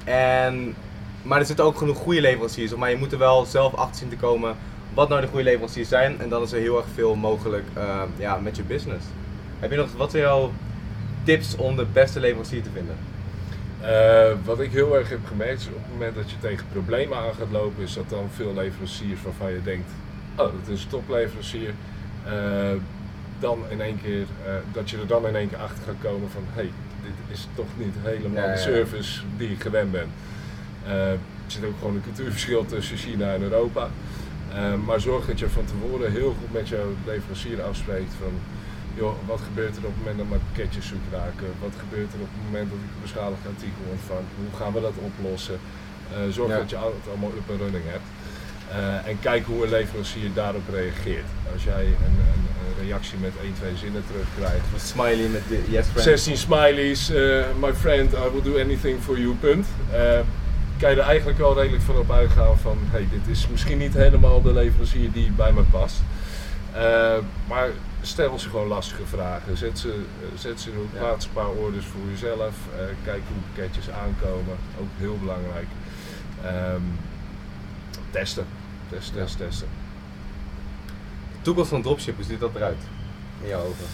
En, 0.04 0.74
maar 1.22 1.38
er 1.38 1.46
zitten 1.46 1.64
ook 1.64 1.76
genoeg 1.78 1.98
goede 1.98 2.20
leveranciers 2.20 2.72
op. 2.72 2.78
Maar 2.78 2.90
je 2.90 2.96
moet 2.96 3.12
er 3.12 3.18
wel 3.18 3.44
zelf 3.44 3.74
achter 3.74 3.96
zien 3.96 4.08
te 4.08 4.16
komen 4.16 4.56
wat 4.94 5.08
nou 5.08 5.20
de 5.20 5.26
goede 5.26 5.44
leveranciers 5.44 5.88
zijn. 5.88 6.20
En 6.20 6.28
dan 6.28 6.42
is 6.42 6.52
er 6.52 6.60
heel 6.60 6.76
erg 6.76 6.86
veel 6.94 7.14
mogelijk 7.14 7.64
uh, 7.76 8.02
ja, 8.16 8.36
met 8.36 8.56
je 8.56 8.62
business. 8.62 9.04
Heb 9.58 9.70
je 9.70 9.76
nog, 9.76 9.92
wat 9.96 10.10
zijn 10.10 10.22
jouw 10.22 10.52
tips 11.22 11.56
om 11.56 11.76
de 11.76 11.86
beste 11.92 12.20
leverancier 12.20 12.62
te 12.62 12.70
vinden? 12.70 12.96
Uh, 13.82 14.44
wat 14.44 14.60
ik 14.60 14.70
heel 14.70 14.96
erg 14.96 15.08
heb 15.08 15.26
gemerkt 15.26 15.60
is 15.60 15.66
op 15.66 15.74
het 15.74 15.92
moment 15.92 16.14
dat 16.14 16.30
je 16.30 16.38
tegen 16.40 16.66
problemen 16.72 17.18
aan 17.18 17.34
gaat 17.34 17.50
lopen, 17.50 17.82
is 17.82 17.94
dat 17.94 18.08
dan 18.08 18.28
veel 18.34 18.54
leveranciers 18.54 19.22
waarvan 19.22 19.52
je 19.52 19.62
denkt, 19.62 19.90
oh 20.36 20.52
dat 20.52 20.68
is 20.68 20.82
een 20.82 20.88
topleverancier, 20.88 21.74
uh, 22.26 22.32
dan 23.38 23.58
in 23.68 23.80
één 23.80 24.00
keer, 24.02 24.20
uh, 24.20 24.52
dat 24.72 24.90
je 24.90 24.96
er 24.96 25.06
dan 25.06 25.26
in 25.26 25.36
één 25.36 25.48
keer 25.48 25.58
achter 25.58 25.84
gaat 25.84 26.10
komen 26.10 26.30
van, 26.30 26.42
hé, 26.46 26.60
hey, 26.60 26.70
dit 27.02 27.36
is 27.36 27.48
toch 27.54 27.66
niet 27.76 27.94
helemaal 28.02 28.46
ja, 28.46 28.52
de 28.52 28.58
service 28.58 29.20
die 29.36 29.50
ik 29.50 29.62
gewend 29.62 29.92
ben. 29.92 30.08
er 30.86 31.18
zit 31.46 31.64
ook 31.64 31.78
gewoon 31.78 31.94
een 31.94 32.02
cultuurverschil 32.02 32.66
tussen 32.66 32.96
China 32.96 33.34
en 33.34 33.42
Europa. 33.42 33.88
maar 34.86 35.00
zorg 35.00 35.26
dat 35.26 35.38
je 35.38 35.48
van 35.48 35.64
tevoren 35.64 36.12
heel 36.12 36.34
goed 36.40 36.52
met 36.52 36.68
jouw 36.68 36.94
leverancier 37.06 37.62
afspreekt 37.62 38.12
van 38.20 38.32
joh, 39.00 39.14
wat 39.32 39.42
gebeurt 39.48 39.74
er 39.76 39.84
op 39.88 39.94
het 39.94 40.00
moment 40.02 40.18
dat 40.20 40.28
mijn 40.32 40.46
pakketjes 40.48 40.86
zoek 40.92 41.06
raken? 41.18 41.48
Wat 41.66 41.76
gebeurt 41.82 42.10
er 42.14 42.20
op 42.26 42.32
het 42.34 42.44
moment 42.48 42.66
dat 42.70 42.78
ik 42.86 42.90
een 42.94 43.06
beschadigd 43.08 43.44
artikel 43.54 43.84
ontvang? 43.96 44.24
Hoe 44.40 44.52
gaan 44.60 44.72
we 44.76 44.80
dat 44.88 44.96
oplossen? 45.10 45.58
Uh, 45.58 46.16
zorg 46.38 46.50
ja. 46.50 46.58
dat 46.60 46.70
je 46.70 46.76
het 47.00 47.08
allemaal 47.12 47.34
up 47.40 47.48
en 47.52 47.58
running 47.64 47.86
hebt. 47.96 48.08
Eh, 48.76 49.10
en 49.10 49.16
kijken 49.28 49.48
hoe 49.52 49.62
een 49.64 49.74
leverancier 49.78 50.30
daarop 50.34 50.66
reageert. 50.78 51.30
Als 51.52 51.62
jij 51.64 51.84
een, 52.06 52.16
een, 52.32 52.44
een 52.62 52.74
reactie 52.84 53.18
met 53.26 53.32
1, 53.42 53.52
2 53.54 53.76
zinnen 53.76 54.04
terugkrijgt. 54.10 54.66
Een 54.74 54.86
smiley 54.94 55.28
met 55.36 55.44
de 55.48 55.60
yes 55.74 55.86
friend. 55.86 56.02
16 56.02 56.36
smileys, 56.36 57.10
eh, 57.10 57.44
my 57.64 57.72
friend, 57.74 58.12
I 58.12 58.26
will 58.32 58.44
do 58.50 58.54
anything 58.58 58.96
for 59.06 59.18
you, 59.18 59.34
punt. 59.34 59.66
Eh, 59.92 60.20
kan 60.78 60.90
je 60.90 60.96
er 60.96 61.08
eigenlijk 61.12 61.38
wel 61.38 61.54
redelijk 61.58 61.82
van 61.82 61.98
op 61.98 62.10
uitgaan 62.10 62.58
van, 62.58 62.78
hey, 62.90 63.08
dit 63.10 63.36
is 63.36 63.48
misschien 63.48 63.78
niet 63.78 63.94
helemaal 63.94 64.42
de 64.42 64.52
leverancier 64.52 65.12
die 65.12 65.30
bij 65.30 65.52
me 65.52 65.62
past. 65.62 66.00
Eh, 66.72 67.16
maar 67.48 67.68
stel 68.08 68.38
ze 68.38 68.48
gewoon 68.48 68.66
lastige 68.66 69.06
vragen. 69.06 69.56
Zet 69.56 69.78
ze, 69.78 70.02
zet 70.34 70.60
ze 70.60 70.70
Ja. 70.92 70.98
plaats 70.98 71.24
een 71.24 71.32
paar 71.32 71.48
orders 71.48 71.86
voor 71.86 72.00
jezelf. 72.10 72.54
Eh, 72.76 72.84
kijk 73.04 73.22
hoe 73.28 73.42
pakketjes 73.54 73.90
aankomen, 73.90 74.56
ook 74.80 74.88
heel 74.96 75.18
belangrijk. 75.18 75.66
Ehm, 76.44 76.80
testen, 78.10 78.46
testen, 78.90 79.16
Ja. 79.16 79.22
testen, 79.24 79.46
testen. 79.46 79.68
De 81.32 81.42
toekomst 81.42 81.70
van 81.70 81.82
dropship, 81.82 82.16
hoe 82.16 82.24
ziet 82.24 82.40
dat 82.40 82.54
eruit? 82.54 82.82
In 83.42 83.48
jouw 83.48 83.60
ogen. 83.64 83.84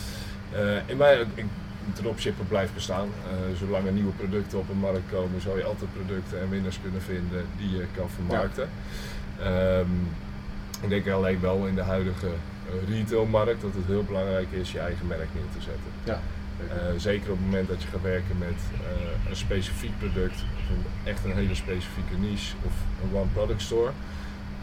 Eh, 0.52 0.88
in 0.88 0.96
mijn 0.96 1.26
ik, 1.34 1.44
dropshipper 1.92 2.44
blijft 2.44 2.74
bestaan. 2.74 3.08
Eh, 3.24 3.58
zolang 3.58 3.86
er 3.86 3.92
nieuwe 3.92 4.12
producten 4.12 4.58
op 4.58 4.66
de 4.68 4.74
markt 4.74 5.10
komen, 5.12 5.40
zal 5.40 5.56
je 5.56 5.64
altijd 5.64 5.92
producten 5.92 6.40
en 6.40 6.50
winnaars 6.50 6.78
kunnen 6.82 7.02
vinden 7.02 7.46
die 7.56 7.70
je 7.70 7.86
kan 7.96 8.08
vermarkten. 8.14 8.68
Ehm, 9.40 9.90
ik 10.82 10.88
denk 10.88 11.08
alleen 11.08 11.40
wel 11.40 11.66
in 11.66 11.74
de 11.74 11.82
huidige 11.82 12.28
retailmarkt 12.88 13.60
dat 13.60 13.74
het 13.74 13.86
heel 13.86 14.04
belangrijk 14.04 14.46
is 14.50 14.72
je 14.72 14.78
eigen 14.78 15.06
merk 15.06 15.28
neer 15.34 15.50
te 15.56 15.62
zetten. 15.62 15.90
Ja. 16.04 16.20
Eh, 16.68 16.76
zeker 16.96 17.30
op 17.30 17.36
het 17.36 17.44
moment 17.44 17.68
dat 17.68 17.82
je 17.82 17.88
gaat 17.88 18.02
werken 18.02 18.38
met 18.38 18.58
eh, 18.72 19.30
een 19.30 19.36
specifiek 19.36 19.98
product, 19.98 20.34
of 20.34 20.68
een, 20.70 20.84
echt 21.04 21.24
een 21.24 21.34
hele 21.34 21.54
specifieke 21.54 22.16
niche 22.18 22.54
of 22.66 22.72
een 23.02 23.18
one 23.18 23.30
product 23.32 23.62
store, 23.62 23.90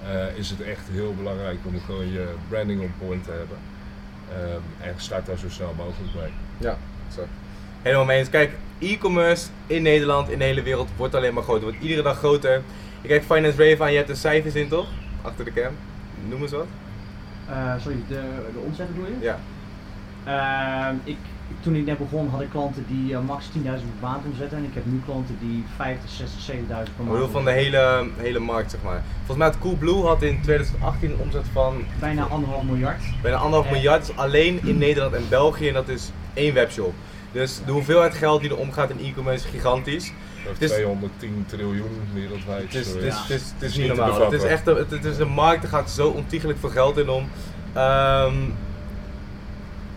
eh, 0.03 0.37
is 0.37 0.49
het 0.49 0.61
echt 0.61 0.87
heel 0.91 1.13
belangrijk 1.15 1.57
om 1.63 1.79
gewoon 1.85 2.11
je 2.11 2.27
branding 2.49 2.81
on 2.81 2.93
point 2.99 3.23
te 3.23 3.31
hebben. 3.31 3.57
Ehm, 4.31 4.89
en 4.89 4.93
start 4.97 5.25
daar 5.25 5.37
zo 5.37 5.49
snel 5.49 5.73
mogelijk 5.77 6.13
mee. 6.15 6.31
Ja, 6.57 6.77
zo. 7.15 7.27
Helemaal 7.81 8.05
mee 8.05 8.19
eens. 8.19 8.29
Kijk, 8.29 8.51
e-commerce 8.79 9.47
in 9.67 9.81
Nederland, 9.81 10.29
in 10.29 10.39
de 10.39 10.45
hele 10.45 10.61
wereld, 10.61 10.89
wordt 10.95 11.15
alleen 11.15 11.33
maar 11.33 11.43
groter. 11.43 11.63
Wordt 11.63 11.81
iedere 11.81 12.01
dag 12.01 12.17
groter. 12.17 12.61
Je 13.01 13.07
kijkt 13.07 13.25
Finance 13.25 13.69
Rave 13.69 13.83
aan, 13.83 13.91
je 13.91 13.97
hebt 13.97 14.09
de 14.09 14.15
cijfers 14.15 14.55
in 14.55 14.67
toch? 14.67 14.87
Achter 15.21 15.45
de 15.45 15.53
cam. 15.53 15.73
Noem 16.27 16.41
eens 16.41 16.51
wat. 16.51 16.67
Eh, 17.49 17.73
sorry, 17.81 17.97
de, 18.07 18.21
de 18.53 18.59
omzet 18.65 18.87
bedoel 18.87 19.05
je? 19.05 19.25
Ja. 19.25 19.37
Ehm, 20.23 20.95
ik, 21.03 21.17
toen 21.59 21.75
ik 21.75 21.85
net 21.85 21.97
begon 21.97 22.29
had 22.29 22.41
ik 22.41 22.49
klanten 22.49 22.85
die 22.87 23.13
eh, 23.13 23.19
max 23.27 23.45
10.000 23.45 23.61
per 23.61 23.73
maand 24.01 24.25
omzetten 24.25 24.57
en 24.57 24.63
ik 24.63 24.73
heb 24.73 24.85
nu 24.85 25.01
klanten 25.05 25.37
die 25.39 25.63
50, 25.75 26.09
60, 26.09 26.55
70.000 26.55 26.57
per 26.67 26.77
maand 26.97 27.09
Omwille 27.09 27.27
van 27.27 27.45
de 27.45 27.51
hele, 27.51 28.07
hele 28.17 28.39
markt, 28.39 28.71
zeg 28.71 28.81
maar. 28.83 29.01
Volgens 29.17 29.37
mij 29.37 29.47
had 29.47 29.57
Coolblue 29.59 30.05
had 30.05 30.21
in 30.21 30.41
2018 30.41 31.11
een 31.11 31.17
omzet 31.19 31.45
van 31.51 31.83
Bijna 31.99 32.23
anderhalf 32.23 32.63
miljard. 32.63 33.01
bijna 33.21 33.37
anderhalf 33.37 33.65
Eh. 33.65 33.71
miljard. 33.71 34.09
Is 34.09 34.15
alleen 34.17 34.59
in 34.67 34.77
Nederland 34.77 35.13
en 35.13 35.25
België 35.29 35.67
en 35.67 35.73
dat 35.73 35.87
is 35.89 36.11
één 36.33 36.53
webshop. 36.53 36.93
Dus 37.31 37.59
de 37.65 37.71
hoeveelheid 37.71 38.13
geld 38.13 38.41
die 38.41 38.49
er 38.49 38.57
omgaat 38.57 38.89
in 38.89 38.99
e-commerce 38.99 39.45
is 39.45 39.51
gigantisch. 39.51 40.11
Dat 40.43 40.53
Het 40.53 40.61
is- 40.61 40.71
210 40.71 41.45
triljoen 41.47 42.01
wereldwijd. 42.13 42.61
Het 42.63 42.73
is, 42.73 42.87
het 42.87 43.03
is, 43.03 43.13
het 43.15 43.29
is, 43.29 43.41
het 43.53 43.61
is 43.61 43.69
Is 43.71 43.77
niet 43.77 43.87
normaal. 43.87 44.21
Het 44.21 44.31
is 44.31 44.43
echt 44.43 44.67
een, 44.67 44.75
het, 44.75 45.05
is 45.05 45.17
een 45.17 45.27
markt, 45.27 45.63
er 45.63 45.69
gaat 45.69 45.89
zo 45.89 46.07
ontiegelijk 46.09 46.59
veel 46.59 46.69
geld 46.69 46.97
in 46.97 47.09
om. 47.09 47.29
Ehm 47.73 48.35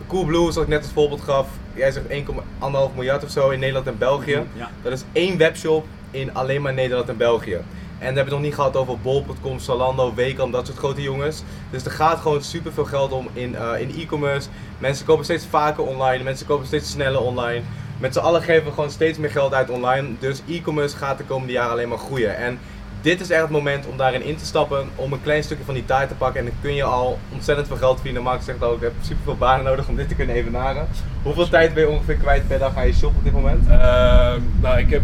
Coolblue, 0.07 0.41
zoals 0.41 0.57
ik 0.57 0.69
net 0.69 0.83
als 0.83 0.93
voorbeeld 0.93 1.21
gaf, 1.21 1.49
jij 1.75 1.91
zegt 1.91 2.07
1,5 2.09 2.95
miljard 2.95 3.25
of 3.25 3.31
zo 3.31 3.51
in 3.51 3.59
Nederland 3.59 3.87
en 3.87 3.99
België. 3.99 4.43
Ja. 4.53 4.71
Dat 4.83 4.93
is 4.93 5.03
één 5.13 5.39
webshop 5.39 5.87
in 6.11 6.35
alleen 6.35 6.63
maar 6.63 6.75
Nederland 6.75 7.09
en 7.09 7.17
België. 7.17 7.59
En 8.05 8.15
dan 8.15 8.19
heb 8.25 8.29
je 8.29 8.35
het 8.35 8.43
nog 8.43 8.51
niet 8.51 8.55
gehad 8.55 8.77
over 8.77 8.99
bol.com, 8.99 9.59
Zalando, 9.59 10.15
Wekam, 10.15 10.51
dat 10.51 10.67
soort 10.67 10.79
grote 10.79 11.03
jongens. 11.03 11.43
Dus 11.71 11.85
er 11.85 11.91
gaat 11.91 12.21
gewoon 12.21 12.43
super 12.43 12.73
veel 12.73 12.85
geld 12.85 13.13
om 13.13 13.29
in, 13.33 13.57
eh, 13.57 13.81
in 13.81 13.95
e-commerce. 14.01 14.49
Mensen 14.79 15.07
kopen 15.07 15.25
steeds 15.25 15.47
vaker 15.51 15.85
online, 15.85 16.25
mensen 16.25 16.47
kopen 16.47 16.67
steeds 16.67 16.91
sneller 16.91 17.21
online. 17.21 17.63
Met 17.99 18.13
z'n 18.13 18.19
allen 18.19 18.43
geven 18.43 18.65
we 18.65 18.73
gewoon 18.73 18.91
steeds 18.91 19.19
meer 19.19 19.31
geld 19.31 19.55
uit 19.55 19.71
online. 19.71 20.09
Dus 20.19 20.43
e-commerce 20.49 20.97
gaat 20.97 21.19
de 21.19 21.25
komende 21.25 21.53
jaren 21.53 21.71
alleen 21.71 21.89
maar 21.89 21.99
groeien. 21.99 22.37
En 22.37 22.59
dit 23.01 23.21
is 23.21 23.31
echt 23.31 23.43
het 23.43 23.51
moment 23.51 23.87
om 23.87 23.97
daarin 23.97 24.23
in 24.23 24.37
te 24.37 24.45
stappen, 24.45 24.89
om 24.95 25.13
een 25.13 25.23
klein 25.23 25.43
stukje 25.43 25.65
van 25.65 25.75
die 25.75 25.85
taart 25.85 26.09
te 26.09 26.15
pakken. 26.15 26.41
En 26.41 26.47
dan 26.47 26.55
kun 26.61 26.75
je 26.75 26.83
al 26.83 27.19
ontzettend 27.33 27.67
veel 27.67 27.77
geld 27.77 27.95
verdienen. 27.95 28.23
Mark 28.23 28.43
zegt 28.43 28.63
ook, 28.63 28.77
ik 28.77 28.83
heb 28.83 28.93
super 29.01 29.23
veel 29.25 29.37
banen 29.37 29.65
nodig 29.65 29.89
om 29.89 29.97
dit 29.97 30.09
te 30.09 30.15
kunnen 30.15 30.37
evenaren. 30.37 30.89
Hoeveel 31.23 31.49
tijd 31.49 31.75
ben 31.75 31.83
je 31.83 31.89
ongeveer 31.89 32.17
kwijt 32.17 32.49
per 32.49 32.59
dag 32.59 32.77
aan 32.77 32.87
je 32.87 32.95
shop 32.95 33.17
op 33.17 33.25
dit 33.25 33.33
moment? 33.33 33.69
Ehm, 33.69 34.41
nou, 34.61 34.79
ik 34.79 34.91
heb, 34.91 35.03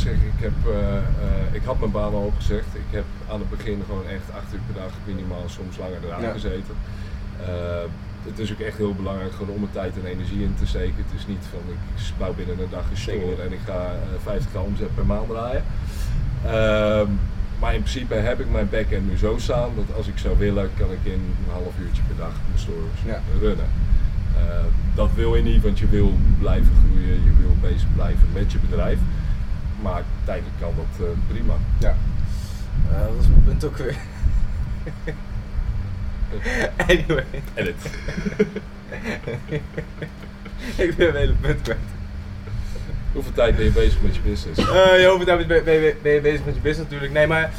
ik 0.00 0.38
heb, 0.40 0.52
eh, 0.66 0.96
eh, 0.96 1.02
ik 1.52 1.62
had 1.64 1.78
mijn 1.78 1.90
baan 1.90 2.12
al 2.14 2.22
opgezegd. 2.32 2.66
Ik 2.74 2.90
heb 2.90 3.04
aan 3.30 3.38
het 3.38 3.50
begin 3.50 3.82
gewoon 3.86 4.06
echt 4.06 4.28
acht 4.34 4.52
uur 4.54 4.60
per 4.66 4.82
dag 4.82 4.92
minimaal, 5.06 5.44
soms 5.46 5.76
langer 5.78 5.98
eraan 6.06 6.22
Ja. 6.22 6.32
gezeten. 6.32 6.74
Eh, 7.46 7.86
het 8.28 8.38
is 8.38 8.52
ook 8.52 8.58
echt 8.60 8.76
heel 8.76 8.94
belangrijk 8.94 9.32
gewoon 9.32 9.54
om 9.56 9.62
er 9.62 9.70
tijd 9.72 9.92
en 9.96 10.06
energie 10.10 10.42
in 10.42 10.54
te 10.58 10.66
steken. 10.66 10.94
Het 11.06 11.18
is 11.20 11.26
niet 11.26 11.44
van 11.50 11.60
ik 11.74 12.18
bouw 12.18 12.34
binnen 12.34 12.58
een 12.60 12.70
dag 12.70 12.84
een 12.90 12.96
store 12.96 13.42
en 13.46 13.52
ik 13.52 13.62
ga 13.66 13.80
eh 13.84 14.18
50 14.22 14.60
omzet 14.60 14.94
per 14.94 15.06
maand 15.06 15.28
draaien. 15.28 15.64
Ehm, 16.44 17.10
maar 17.60 17.74
in 17.74 17.80
principe 17.82 18.14
heb 18.14 18.40
ik 18.40 18.50
mijn 18.50 18.68
backend 18.70 19.08
nu 19.10 19.16
zo 19.16 19.38
staan 19.38 19.70
dat 19.76 19.96
als 19.96 20.06
ik 20.06 20.18
zou 20.18 20.38
willen, 20.38 20.70
kan 20.78 20.90
ik 20.92 21.02
in 21.02 21.12
een 21.12 21.52
half 21.52 21.74
uurtje 21.84 22.02
per 22.06 22.16
dag 22.16 22.34
mijn 22.48 22.58
stores 22.66 22.98
Ja. 23.06 23.20
runnen. 23.40 23.68
Ehm, 24.36 24.68
dat 24.94 25.10
wil 25.14 25.36
je 25.36 25.42
niet, 25.42 25.62
want 25.62 25.78
je 25.78 25.88
wil 25.88 26.12
blijven 26.38 26.72
groeien, 26.82 27.14
je 27.28 27.32
wil 27.40 27.56
bezig 27.60 27.88
blijven 27.94 28.26
met 28.32 28.52
je 28.52 28.58
bedrijf. 28.58 28.98
Maar 29.82 30.02
tijdelijk 30.24 30.54
kan 30.60 30.72
dat 30.76 31.06
eh, 31.06 31.12
prima. 31.28 31.54
Ja. 31.78 31.96
Eh, 32.90 33.00
dat 33.06 33.16
was 33.16 33.26
mijn 33.26 33.42
punt 33.44 33.64
ook 33.64 33.76
weer. 33.76 33.96
anyway. 36.88 37.24
Edit. 37.54 37.76
ik 40.86 40.96
ben 40.96 41.08
een 41.08 41.16
hele 41.16 41.34
punt 41.40 41.62
kwijt. 41.62 41.78
Hoeveel 43.12 43.32
tijd 43.32 43.56
ben 43.56 43.64
je 43.64 43.70
bezig 43.70 44.02
met 44.02 44.14
je 44.14 44.20
business? 44.20 44.58
Eh 44.58 45.00
je 45.00 45.08
hoeft 45.12 45.24
ben, 45.24 45.46
ben, 45.46 45.64
ben, 45.64 45.94
ben 46.02 46.12
je 46.12 46.20
bezig 46.20 46.44
met 46.44 46.54
je 46.54 46.60
business 46.60 46.90
natuurlijk. 46.90 47.12
Nee, 47.12 47.26
maar 47.26 47.52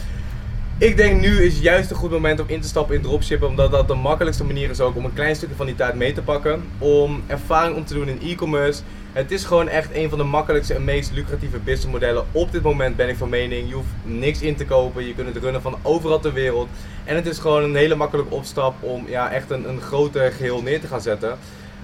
ik 0.78 0.98
denk 0.98 1.22
nu 1.22 1.44
is 1.44 1.60
juist 1.60 1.90
een 1.90 1.96
goed 1.96 2.12
moment 2.12 2.40
om 2.40 2.48
in 2.48 2.62
te 2.62 2.68
stappen 2.68 2.96
in 2.96 3.02
dropshippen. 3.02 3.48
Omdat 3.48 3.72
dat 3.72 3.88
de 3.88 3.94
makkelijkste 3.94 4.44
manier 4.44 4.70
is 4.70 4.82
ook 4.82 4.96
om 4.96 5.06
een 5.06 5.14
klein 5.14 5.36
stukje 5.36 5.56
van 5.56 5.66
die 5.66 5.76
tijd 5.76 5.96
mee 5.96 6.14
te 6.14 6.22
pakken. 6.22 6.64
Om 6.78 7.24
ervaring 7.28 7.76
om 7.76 7.86
te 7.86 7.94
doen 7.94 8.08
in 8.08 8.20
e-commerce. 8.22 8.82
Het 9.14 9.32
is 9.32 9.44
gewoon 9.44 9.68
echt 9.68 9.90
een 9.94 10.10
van 10.10 10.18
de 10.18 10.24
makkelijkste 10.24 10.74
en 10.74 10.84
meest 10.84 11.12
lucratieve 11.12 11.58
businessmodellen. 11.58 12.26
Op 12.32 12.52
dit 12.52 12.62
moment 12.62 12.96
ben 12.96 13.10
ik 13.10 13.16
van 13.16 13.30
mening. 13.30 13.68
Je 13.68 13.74
hoeft 13.74 13.94
niks 14.04 14.42
in 14.42 14.56
te 14.56 14.66
kopen. 14.66 15.06
Je 15.06 15.14
kunt 15.14 15.34
het 15.34 15.44
runnen 15.44 15.62
van 15.62 15.78
overal 15.82 16.20
ter 16.20 16.34
wereld. 16.34 16.68
En 17.04 17.16
het 17.16 17.26
is 17.26 17.38
gewoon 17.38 17.64
een 17.64 17.76
hele 17.76 17.96
makkelijke 17.96 18.34
opstap 18.34 18.84
om 18.84 19.04
ja, 19.08 19.32
echt 19.32 19.50
een, 19.50 19.70
een 19.70 19.82
groter 19.82 20.32
geheel 20.32 20.62
neer 20.62 20.82
te 20.82 20.88
gaan 20.88 21.02
zetten. 21.02 21.38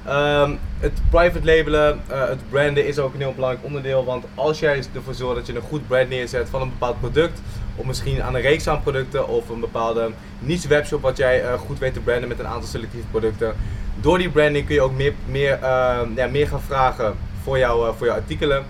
Ehm, 0.06 0.52
het 0.80 1.02
private 1.10 1.46
labelen, 1.46 2.02
eh, 2.08 2.28
het 2.28 2.50
branden 2.50 2.88
is 2.88 3.00
ook 3.00 3.14
een 3.14 3.20
heel 3.20 3.34
belangrijk 3.34 3.66
onderdeel. 3.66 4.06
Want 4.06 4.26
als 4.36 4.60
jij 4.60 4.84
ervoor 4.94 5.14
zorgt 5.14 5.36
dat 5.36 5.48
je 5.48 5.56
een 5.56 5.62
goed 5.62 5.88
brand 5.88 6.10
neerzet 6.10 6.50
van 6.50 6.62
een 6.62 6.70
bepaald 6.70 7.00
product, 7.00 7.42
of 7.76 7.86
misschien 7.86 8.24
aan 8.24 8.36
een 8.36 8.42
reeks 8.42 8.68
aan 8.68 8.82
producten, 8.82 9.28
of 9.28 9.50
een 9.50 9.60
bepaalde 9.60 10.10
niche 10.40 10.68
webshop 10.68 11.02
wat 11.02 11.18
jij 11.18 11.44
eh, 11.44 11.54
goed 11.54 11.80
weet 11.80 11.94
te 11.94 12.00
branden 12.00 12.28
met 12.28 12.40
een 12.40 12.48
aantal 12.48 12.70
selectieve 12.70 13.08
producten. 13.12 13.56
Door 14.02 14.18
die 14.18 14.30
branding 14.30 14.66
kun 14.66 14.76
je 14.76 14.82
ook 14.82 14.96
meer, 14.96 15.14
meer, 15.26 15.54
ehm, 15.62 16.08
ja, 16.16 16.28
meer 16.28 16.48
gaan 16.48 16.62
vragen 16.62 17.16
voor, 17.44 17.58
eh, 17.58 17.90
voor 17.98 18.08
jouw 18.08 18.16
artikelen. 18.16 18.66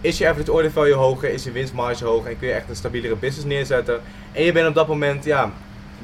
Is 0.00 0.18
je 0.18 0.28
average 0.28 0.52
order 0.52 0.70
value 0.70 0.94
hoger, 0.94 1.30
is 1.30 1.44
je 1.44 1.52
winstmarge 1.52 2.04
hoger 2.04 2.30
en 2.30 2.38
kun 2.38 2.48
je 2.48 2.54
echt 2.54 2.68
een 2.68 2.76
stabielere 2.76 3.16
business 3.16 3.46
neerzetten. 3.46 4.00
En 4.32 4.44
je 4.44 4.52
bent 4.52 4.68
op 4.68 4.74
dat 4.74 4.88
moment, 4.88 5.24
ja, 5.24 5.50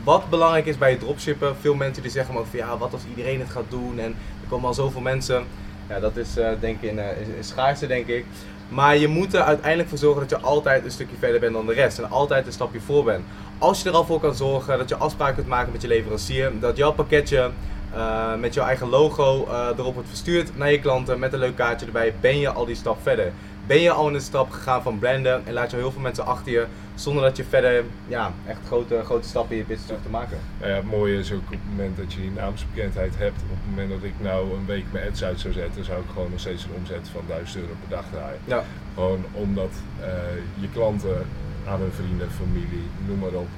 wat 0.05 0.31
belangrijk 0.31 0.67
is 0.67 0.79
bij 0.79 0.91
het 0.91 1.01
dropshippen, 1.01 1.57
veel 1.61 1.75
mensen 1.75 2.03
die 2.03 2.13
zeggen 2.13 2.35
maar 2.35 2.43
ook 2.43 2.49
van 2.49 2.59
ja, 2.59 2.79
wat 2.79 2.93
als 2.93 3.03
iedereen 3.09 3.41
het 3.41 3.51
gaat 3.51 3.71
doen 3.71 3.99
en 3.99 4.15
er 4.43 4.49
komen 4.49 4.69
al 4.69 4.75
zoveel 4.75 5.01
mensen. 5.01 5.45
Ja, 5.89 6.01
dat 6.01 6.17
is 6.17 6.37
eh, 6.37 6.49
denk 6.61 6.83
ik 6.83 6.91
een, 6.91 6.99
eh, 6.99 7.39
is 7.39 7.49
schaarste 7.49 7.87
denk 7.87 8.07
ik. 8.07 8.25
Maar 8.69 8.97
je 8.97 9.09
moet 9.09 9.35
er 9.35 9.43
uiteindelijk 9.43 9.89
voor 9.89 9.99
zorgen 9.99 10.21
dat 10.29 10.31
je 10.31 10.47
altijd 10.47 10.85
een 10.85 10.91
stukje 10.91 11.17
verder 11.19 11.41
bent 11.41 11.53
dan 11.53 11.67
de 11.67 11.73
rest 11.73 11.99
en 11.99 12.11
altijd 12.11 12.47
een 12.47 12.53
stapje 12.53 12.81
voor 12.81 13.05
bent. 13.05 13.25
Als 13.59 13.83
je 13.83 13.89
er 13.89 13.95
al 13.95 14.05
voor 14.05 14.21
kan 14.21 14.35
zorgen 14.35 14.79
dat 14.79 14.89
je 14.89 14.97
afspraken 14.97 15.35
kunt 15.35 15.47
maken 15.47 15.73
met 15.73 15.83
je 15.83 15.89
leverancier, 15.89 16.53
dat 16.61 16.77
jouw 16.77 16.93
pakketje 16.93 17.51
eh, 17.95 18.35
met 18.35 18.55
jouw 18.55 18.67
eigen 18.67 18.89
logo 18.89 19.47
eh, 19.47 19.69
erop 19.79 19.95
wordt 19.95 20.09
verstuurd 20.09 20.57
naar 20.57 20.71
je 20.71 20.81
klanten 20.81 21.19
met 21.19 21.33
een 21.33 21.39
leuk 21.39 21.57
kaartje 21.57 21.87
erbij, 21.87 22.15
ben 22.21 22.39
je 22.39 22.51
al 22.51 22.65
die 22.65 22.75
stap 22.75 22.99
verder. 23.03 23.33
Ben 23.67 23.81
je 23.81 23.91
al 23.91 24.15
een 24.15 24.21
stap 24.21 24.51
gegaan 24.51 24.83
van 24.83 24.99
branden 24.99 25.47
en 25.47 25.53
laat 25.53 25.71
je 25.71 25.77
heel 25.77 25.93
veel 25.93 26.01
mensen 26.01 26.27
achter 26.27 26.53
je 26.53 26.67
zonder 26.95 27.23
dat 27.23 27.37
je 27.37 27.45
verder 27.45 27.85
ja, 28.07 28.33
echt 28.47 28.59
grote, 28.67 29.01
grote 29.05 29.29
stappen 29.29 29.53
in 29.53 29.59
je 29.59 29.65
business 29.67 29.91
hoeft 29.91 30.03
te 30.03 30.11
maken. 30.11 30.39
Nou 30.59 30.71
ja, 30.71 30.77
het 30.77 30.91
mooie 30.91 31.19
is 31.19 31.33
ook 31.33 31.39
op 31.39 31.51
het 31.51 31.71
moment 31.71 31.97
dat 31.97 32.13
je 32.13 32.21
die 32.21 32.31
naamsbekendheid 32.31 33.19
hebt. 33.19 33.43
Op 33.43 33.49
het 33.49 33.71
moment 33.71 33.91
dat 33.91 34.03
ik 34.03 34.15
nou 34.21 34.55
een 34.55 34.67
week 34.67 34.85
mijn 34.93 35.09
ads 35.09 35.25
uit 35.25 35.41
zou 35.41 35.53
zetten, 35.55 35.85
zou 35.85 36.01
ik 36.01 36.11
gewoon 36.13 36.31
nog 36.31 36.41
steeds 36.41 36.65
een 36.65 36.75
omzet 36.77 37.09
van 37.13 37.23
1000 37.27 37.63
euro 37.63 37.75
per 37.81 37.97
dag 37.97 38.05
draaien. 38.13 38.41
Ja, 38.45 38.65
Gewoon 38.95 39.25
omdat 39.33 39.73
eh, 40.01 40.09
je 40.61 40.69
klanten 40.73 41.27
aan 41.67 41.81
hun 41.81 41.93
vrienden, 41.93 42.31
familie, 42.31 42.89
noem 43.07 43.19
maar 43.19 43.41
op, 43.41 43.49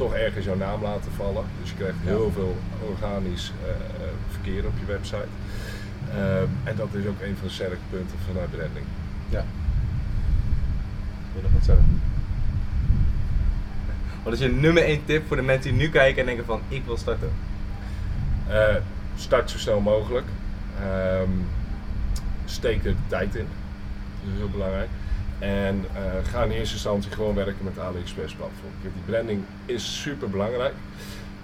toch 0.00 0.14
ergens 0.14 0.44
jouw 0.44 0.56
naam 0.56 0.82
laten 0.82 1.12
vallen. 1.12 1.44
Dus 1.60 1.70
je 1.70 1.76
krijgt 1.76 1.96
heel 2.02 2.26
Ja. 2.26 2.32
veel 2.32 2.56
organisch 2.90 3.52
eh, 3.64 3.70
eh, 3.70 4.10
verkeer 4.30 4.66
op 4.66 4.72
je 4.80 4.86
website. 4.86 5.32
Ehm, 6.10 6.46
en 6.64 6.76
dat 6.76 6.88
is 6.92 7.06
ook 7.06 7.20
een 7.20 7.36
van 7.36 7.46
de 7.46 7.52
sterke 7.52 7.76
punten 7.90 8.18
vanuit 8.26 8.50
branding. 8.50 8.86
ja. 9.28 9.44
Wil 11.32 11.42
je 11.42 11.42
nog 11.42 11.52
wat 11.52 11.64
zeggen? 11.64 12.00
Wat 14.22 14.32
is 14.32 14.38
je 14.38 14.48
nummer 14.52 14.82
1 14.84 15.04
tip 15.04 15.26
voor 15.26 15.36
de 15.36 15.42
mensen 15.42 15.70
die 15.70 15.80
nu 15.80 15.88
kijken 15.90 16.20
en 16.20 16.26
denken 16.26 16.44
van 16.44 16.60
ik 16.68 16.82
wil 16.84 16.96
starten? 16.96 17.30
Eh, 18.48 18.74
start 19.16 19.50
zo 19.50 19.58
snel 19.58 19.80
mogelijk. 19.80 20.26
Ehm, 20.82 21.30
steek 22.44 22.76
er 22.84 22.90
de 22.90 22.96
tijd 23.06 23.34
in. 23.34 23.46
Dat 24.22 24.32
is 24.32 24.38
heel 24.38 24.50
belangrijk. 24.50 24.88
En 25.40 25.84
eh, 25.94 26.30
ga 26.30 26.42
in 26.42 26.50
eerste 26.50 26.74
instantie 26.74 27.10
gewoon 27.10 27.34
werken 27.34 27.64
met 27.64 27.74
de 27.74 27.80
AliExpress 27.80 28.34
platform. 28.34 28.72
Die 28.82 28.90
branding 29.06 29.42
is 29.66 30.00
super 30.02 30.30
belangrijk. 30.30 30.74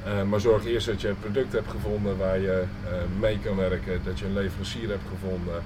Eh, 0.05 0.23
maar 0.23 0.41
zorg 0.41 0.65
eerst 0.65 0.87
dat 0.87 1.00
je 1.00 1.09
een 1.09 1.19
product 1.19 1.53
hebt 1.53 1.71
gevonden 1.71 2.17
waar 2.17 2.38
je 2.38 2.65
eh, 2.85 2.93
mee 3.21 3.38
kan 3.38 3.57
werken, 3.57 4.00
dat 4.05 4.19
je 4.19 4.25
een 4.25 4.35
leverancier 4.35 4.88
hebt 4.88 5.09
gevonden, 5.09 5.62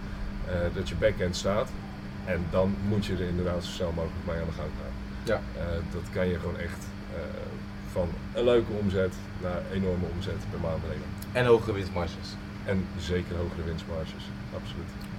dat 0.74 0.88
je 0.88 0.94
backend 0.94 1.36
staat. 1.36 1.68
En 2.24 2.46
dan 2.50 2.76
moet 2.88 3.06
je 3.06 3.12
er 3.12 3.20
inderdaad 3.20 3.64
zo 3.64 3.70
snel 3.70 3.92
mogelijk 3.92 4.26
mee 4.26 4.36
aan 4.36 4.46
de 4.46 4.52
gang 4.52 4.70
gaan. 4.80 4.94
Ja. 5.22 5.40
Dat 5.92 6.02
kan 6.12 6.28
je 6.28 6.38
gewoon 6.38 6.58
echt 6.58 6.86
van 7.92 8.08
een 8.34 8.44
leuke 8.44 8.72
omzet 8.72 9.14
naar 9.42 9.60
enorme 9.72 10.04
omzet 10.14 10.50
per 10.50 10.60
maand 10.60 10.82
brengen. 10.82 11.06
En 11.32 11.46
hogere 11.46 11.72
winstmarges. 11.72 12.28
En 12.64 12.86
zeker 12.98 13.36
hogere 13.36 13.64
winstmarges, 13.64 14.24
absoluut. 14.54 15.09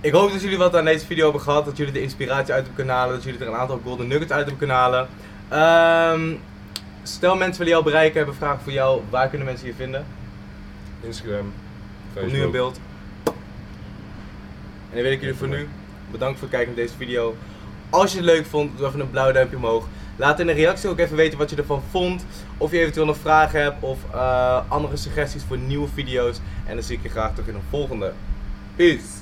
Ik 0.00 0.12
hoop 0.12 0.32
dat 0.32 0.42
jullie 0.42 0.58
wat 0.58 0.76
aan 0.76 0.84
deze 0.84 1.06
video 1.06 1.24
hebben 1.24 1.42
gehad, 1.42 1.64
dat 1.64 1.76
jullie 1.76 1.92
de 1.92 2.02
inspiratie 2.02 2.52
uit 2.52 2.64
hebben 2.64 2.74
kunnen 2.74 2.94
halen, 2.94 3.14
dat 3.14 3.24
jullie 3.24 3.40
er 3.40 3.46
een 3.46 3.54
aantal 3.54 3.80
golden 3.84 4.08
nuggets 4.08 4.32
uit 4.32 4.40
hebben 4.40 4.58
kunnen 4.58 4.76
halen. 4.76 5.08
Ehm, 5.48 6.34
stel 7.02 7.36
mensen 7.36 7.58
willen 7.58 7.72
jou 7.72 7.84
bereiken, 7.84 8.16
hebben 8.16 8.34
vragen 8.34 8.60
voor 8.60 8.72
jou, 8.72 9.02
waar 9.10 9.28
kunnen 9.28 9.46
mensen 9.46 9.66
je 9.66 9.74
vinden? 9.74 10.06
Instagram, 11.00 11.52
Facebook. 12.12 12.32
nu 12.32 12.42
in 12.42 12.50
beeld. 12.50 12.80
En 14.90 14.94
dan 14.94 15.02
wil 15.02 15.12
ik 15.12 15.20
jullie 15.20 15.34
voor 15.34 15.48
nu 15.48 15.68
bedankt 16.10 16.38
voor 16.38 16.48
het 16.48 16.56
kijken 16.56 16.74
naar 16.74 16.84
deze 16.84 16.96
video. 16.96 17.36
Als 17.90 18.10
je 18.10 18.16
het 18.16 18.26
leuk 18.26 18.46
vond, 18.46 18.78
doe 18.78 18.86
even 18.86 19.00
een 19.00 19.10
blauw 19.10 19.32
duimpje 19.32 19.56
omhoog. 19.56 19.86
Laat 20.16 20.40
in 20.40 20.46
de 20.46 20.52
reactie 20.52 20.88
ook 20.88 20.98
even 20.98 21.16
weten 21.16 21.38
wat 21.38 21.50
je 21.50 21.56
ervan 21.56 21.82
vond. 21.90 22.26
Of 22.56 22.70
je 22.70 22.78
eventueel 22.78 23.06
nog 23.06 23.16
vragen 23.16 23.62
hebt 23.62 23.82
of 23.82 23.98
eh, 24.12 24.60
andere 24.68 24.96
suggesties 24.96 25.42
voor 25.42 25.58
nieuwe 25.58 25.88
video's. 25.94 26.40
En 26.66 26.74
dan 26.74 26.84
zie 26.84 26.96
ik 26.96 27.02
je 27.02 27.08
graag 27.08 27.30
terug 27.30 27.48
in 27.48 27.54
een 27.54 27.60
volgende. 27.70 28.12
Peace! 28.76 29.17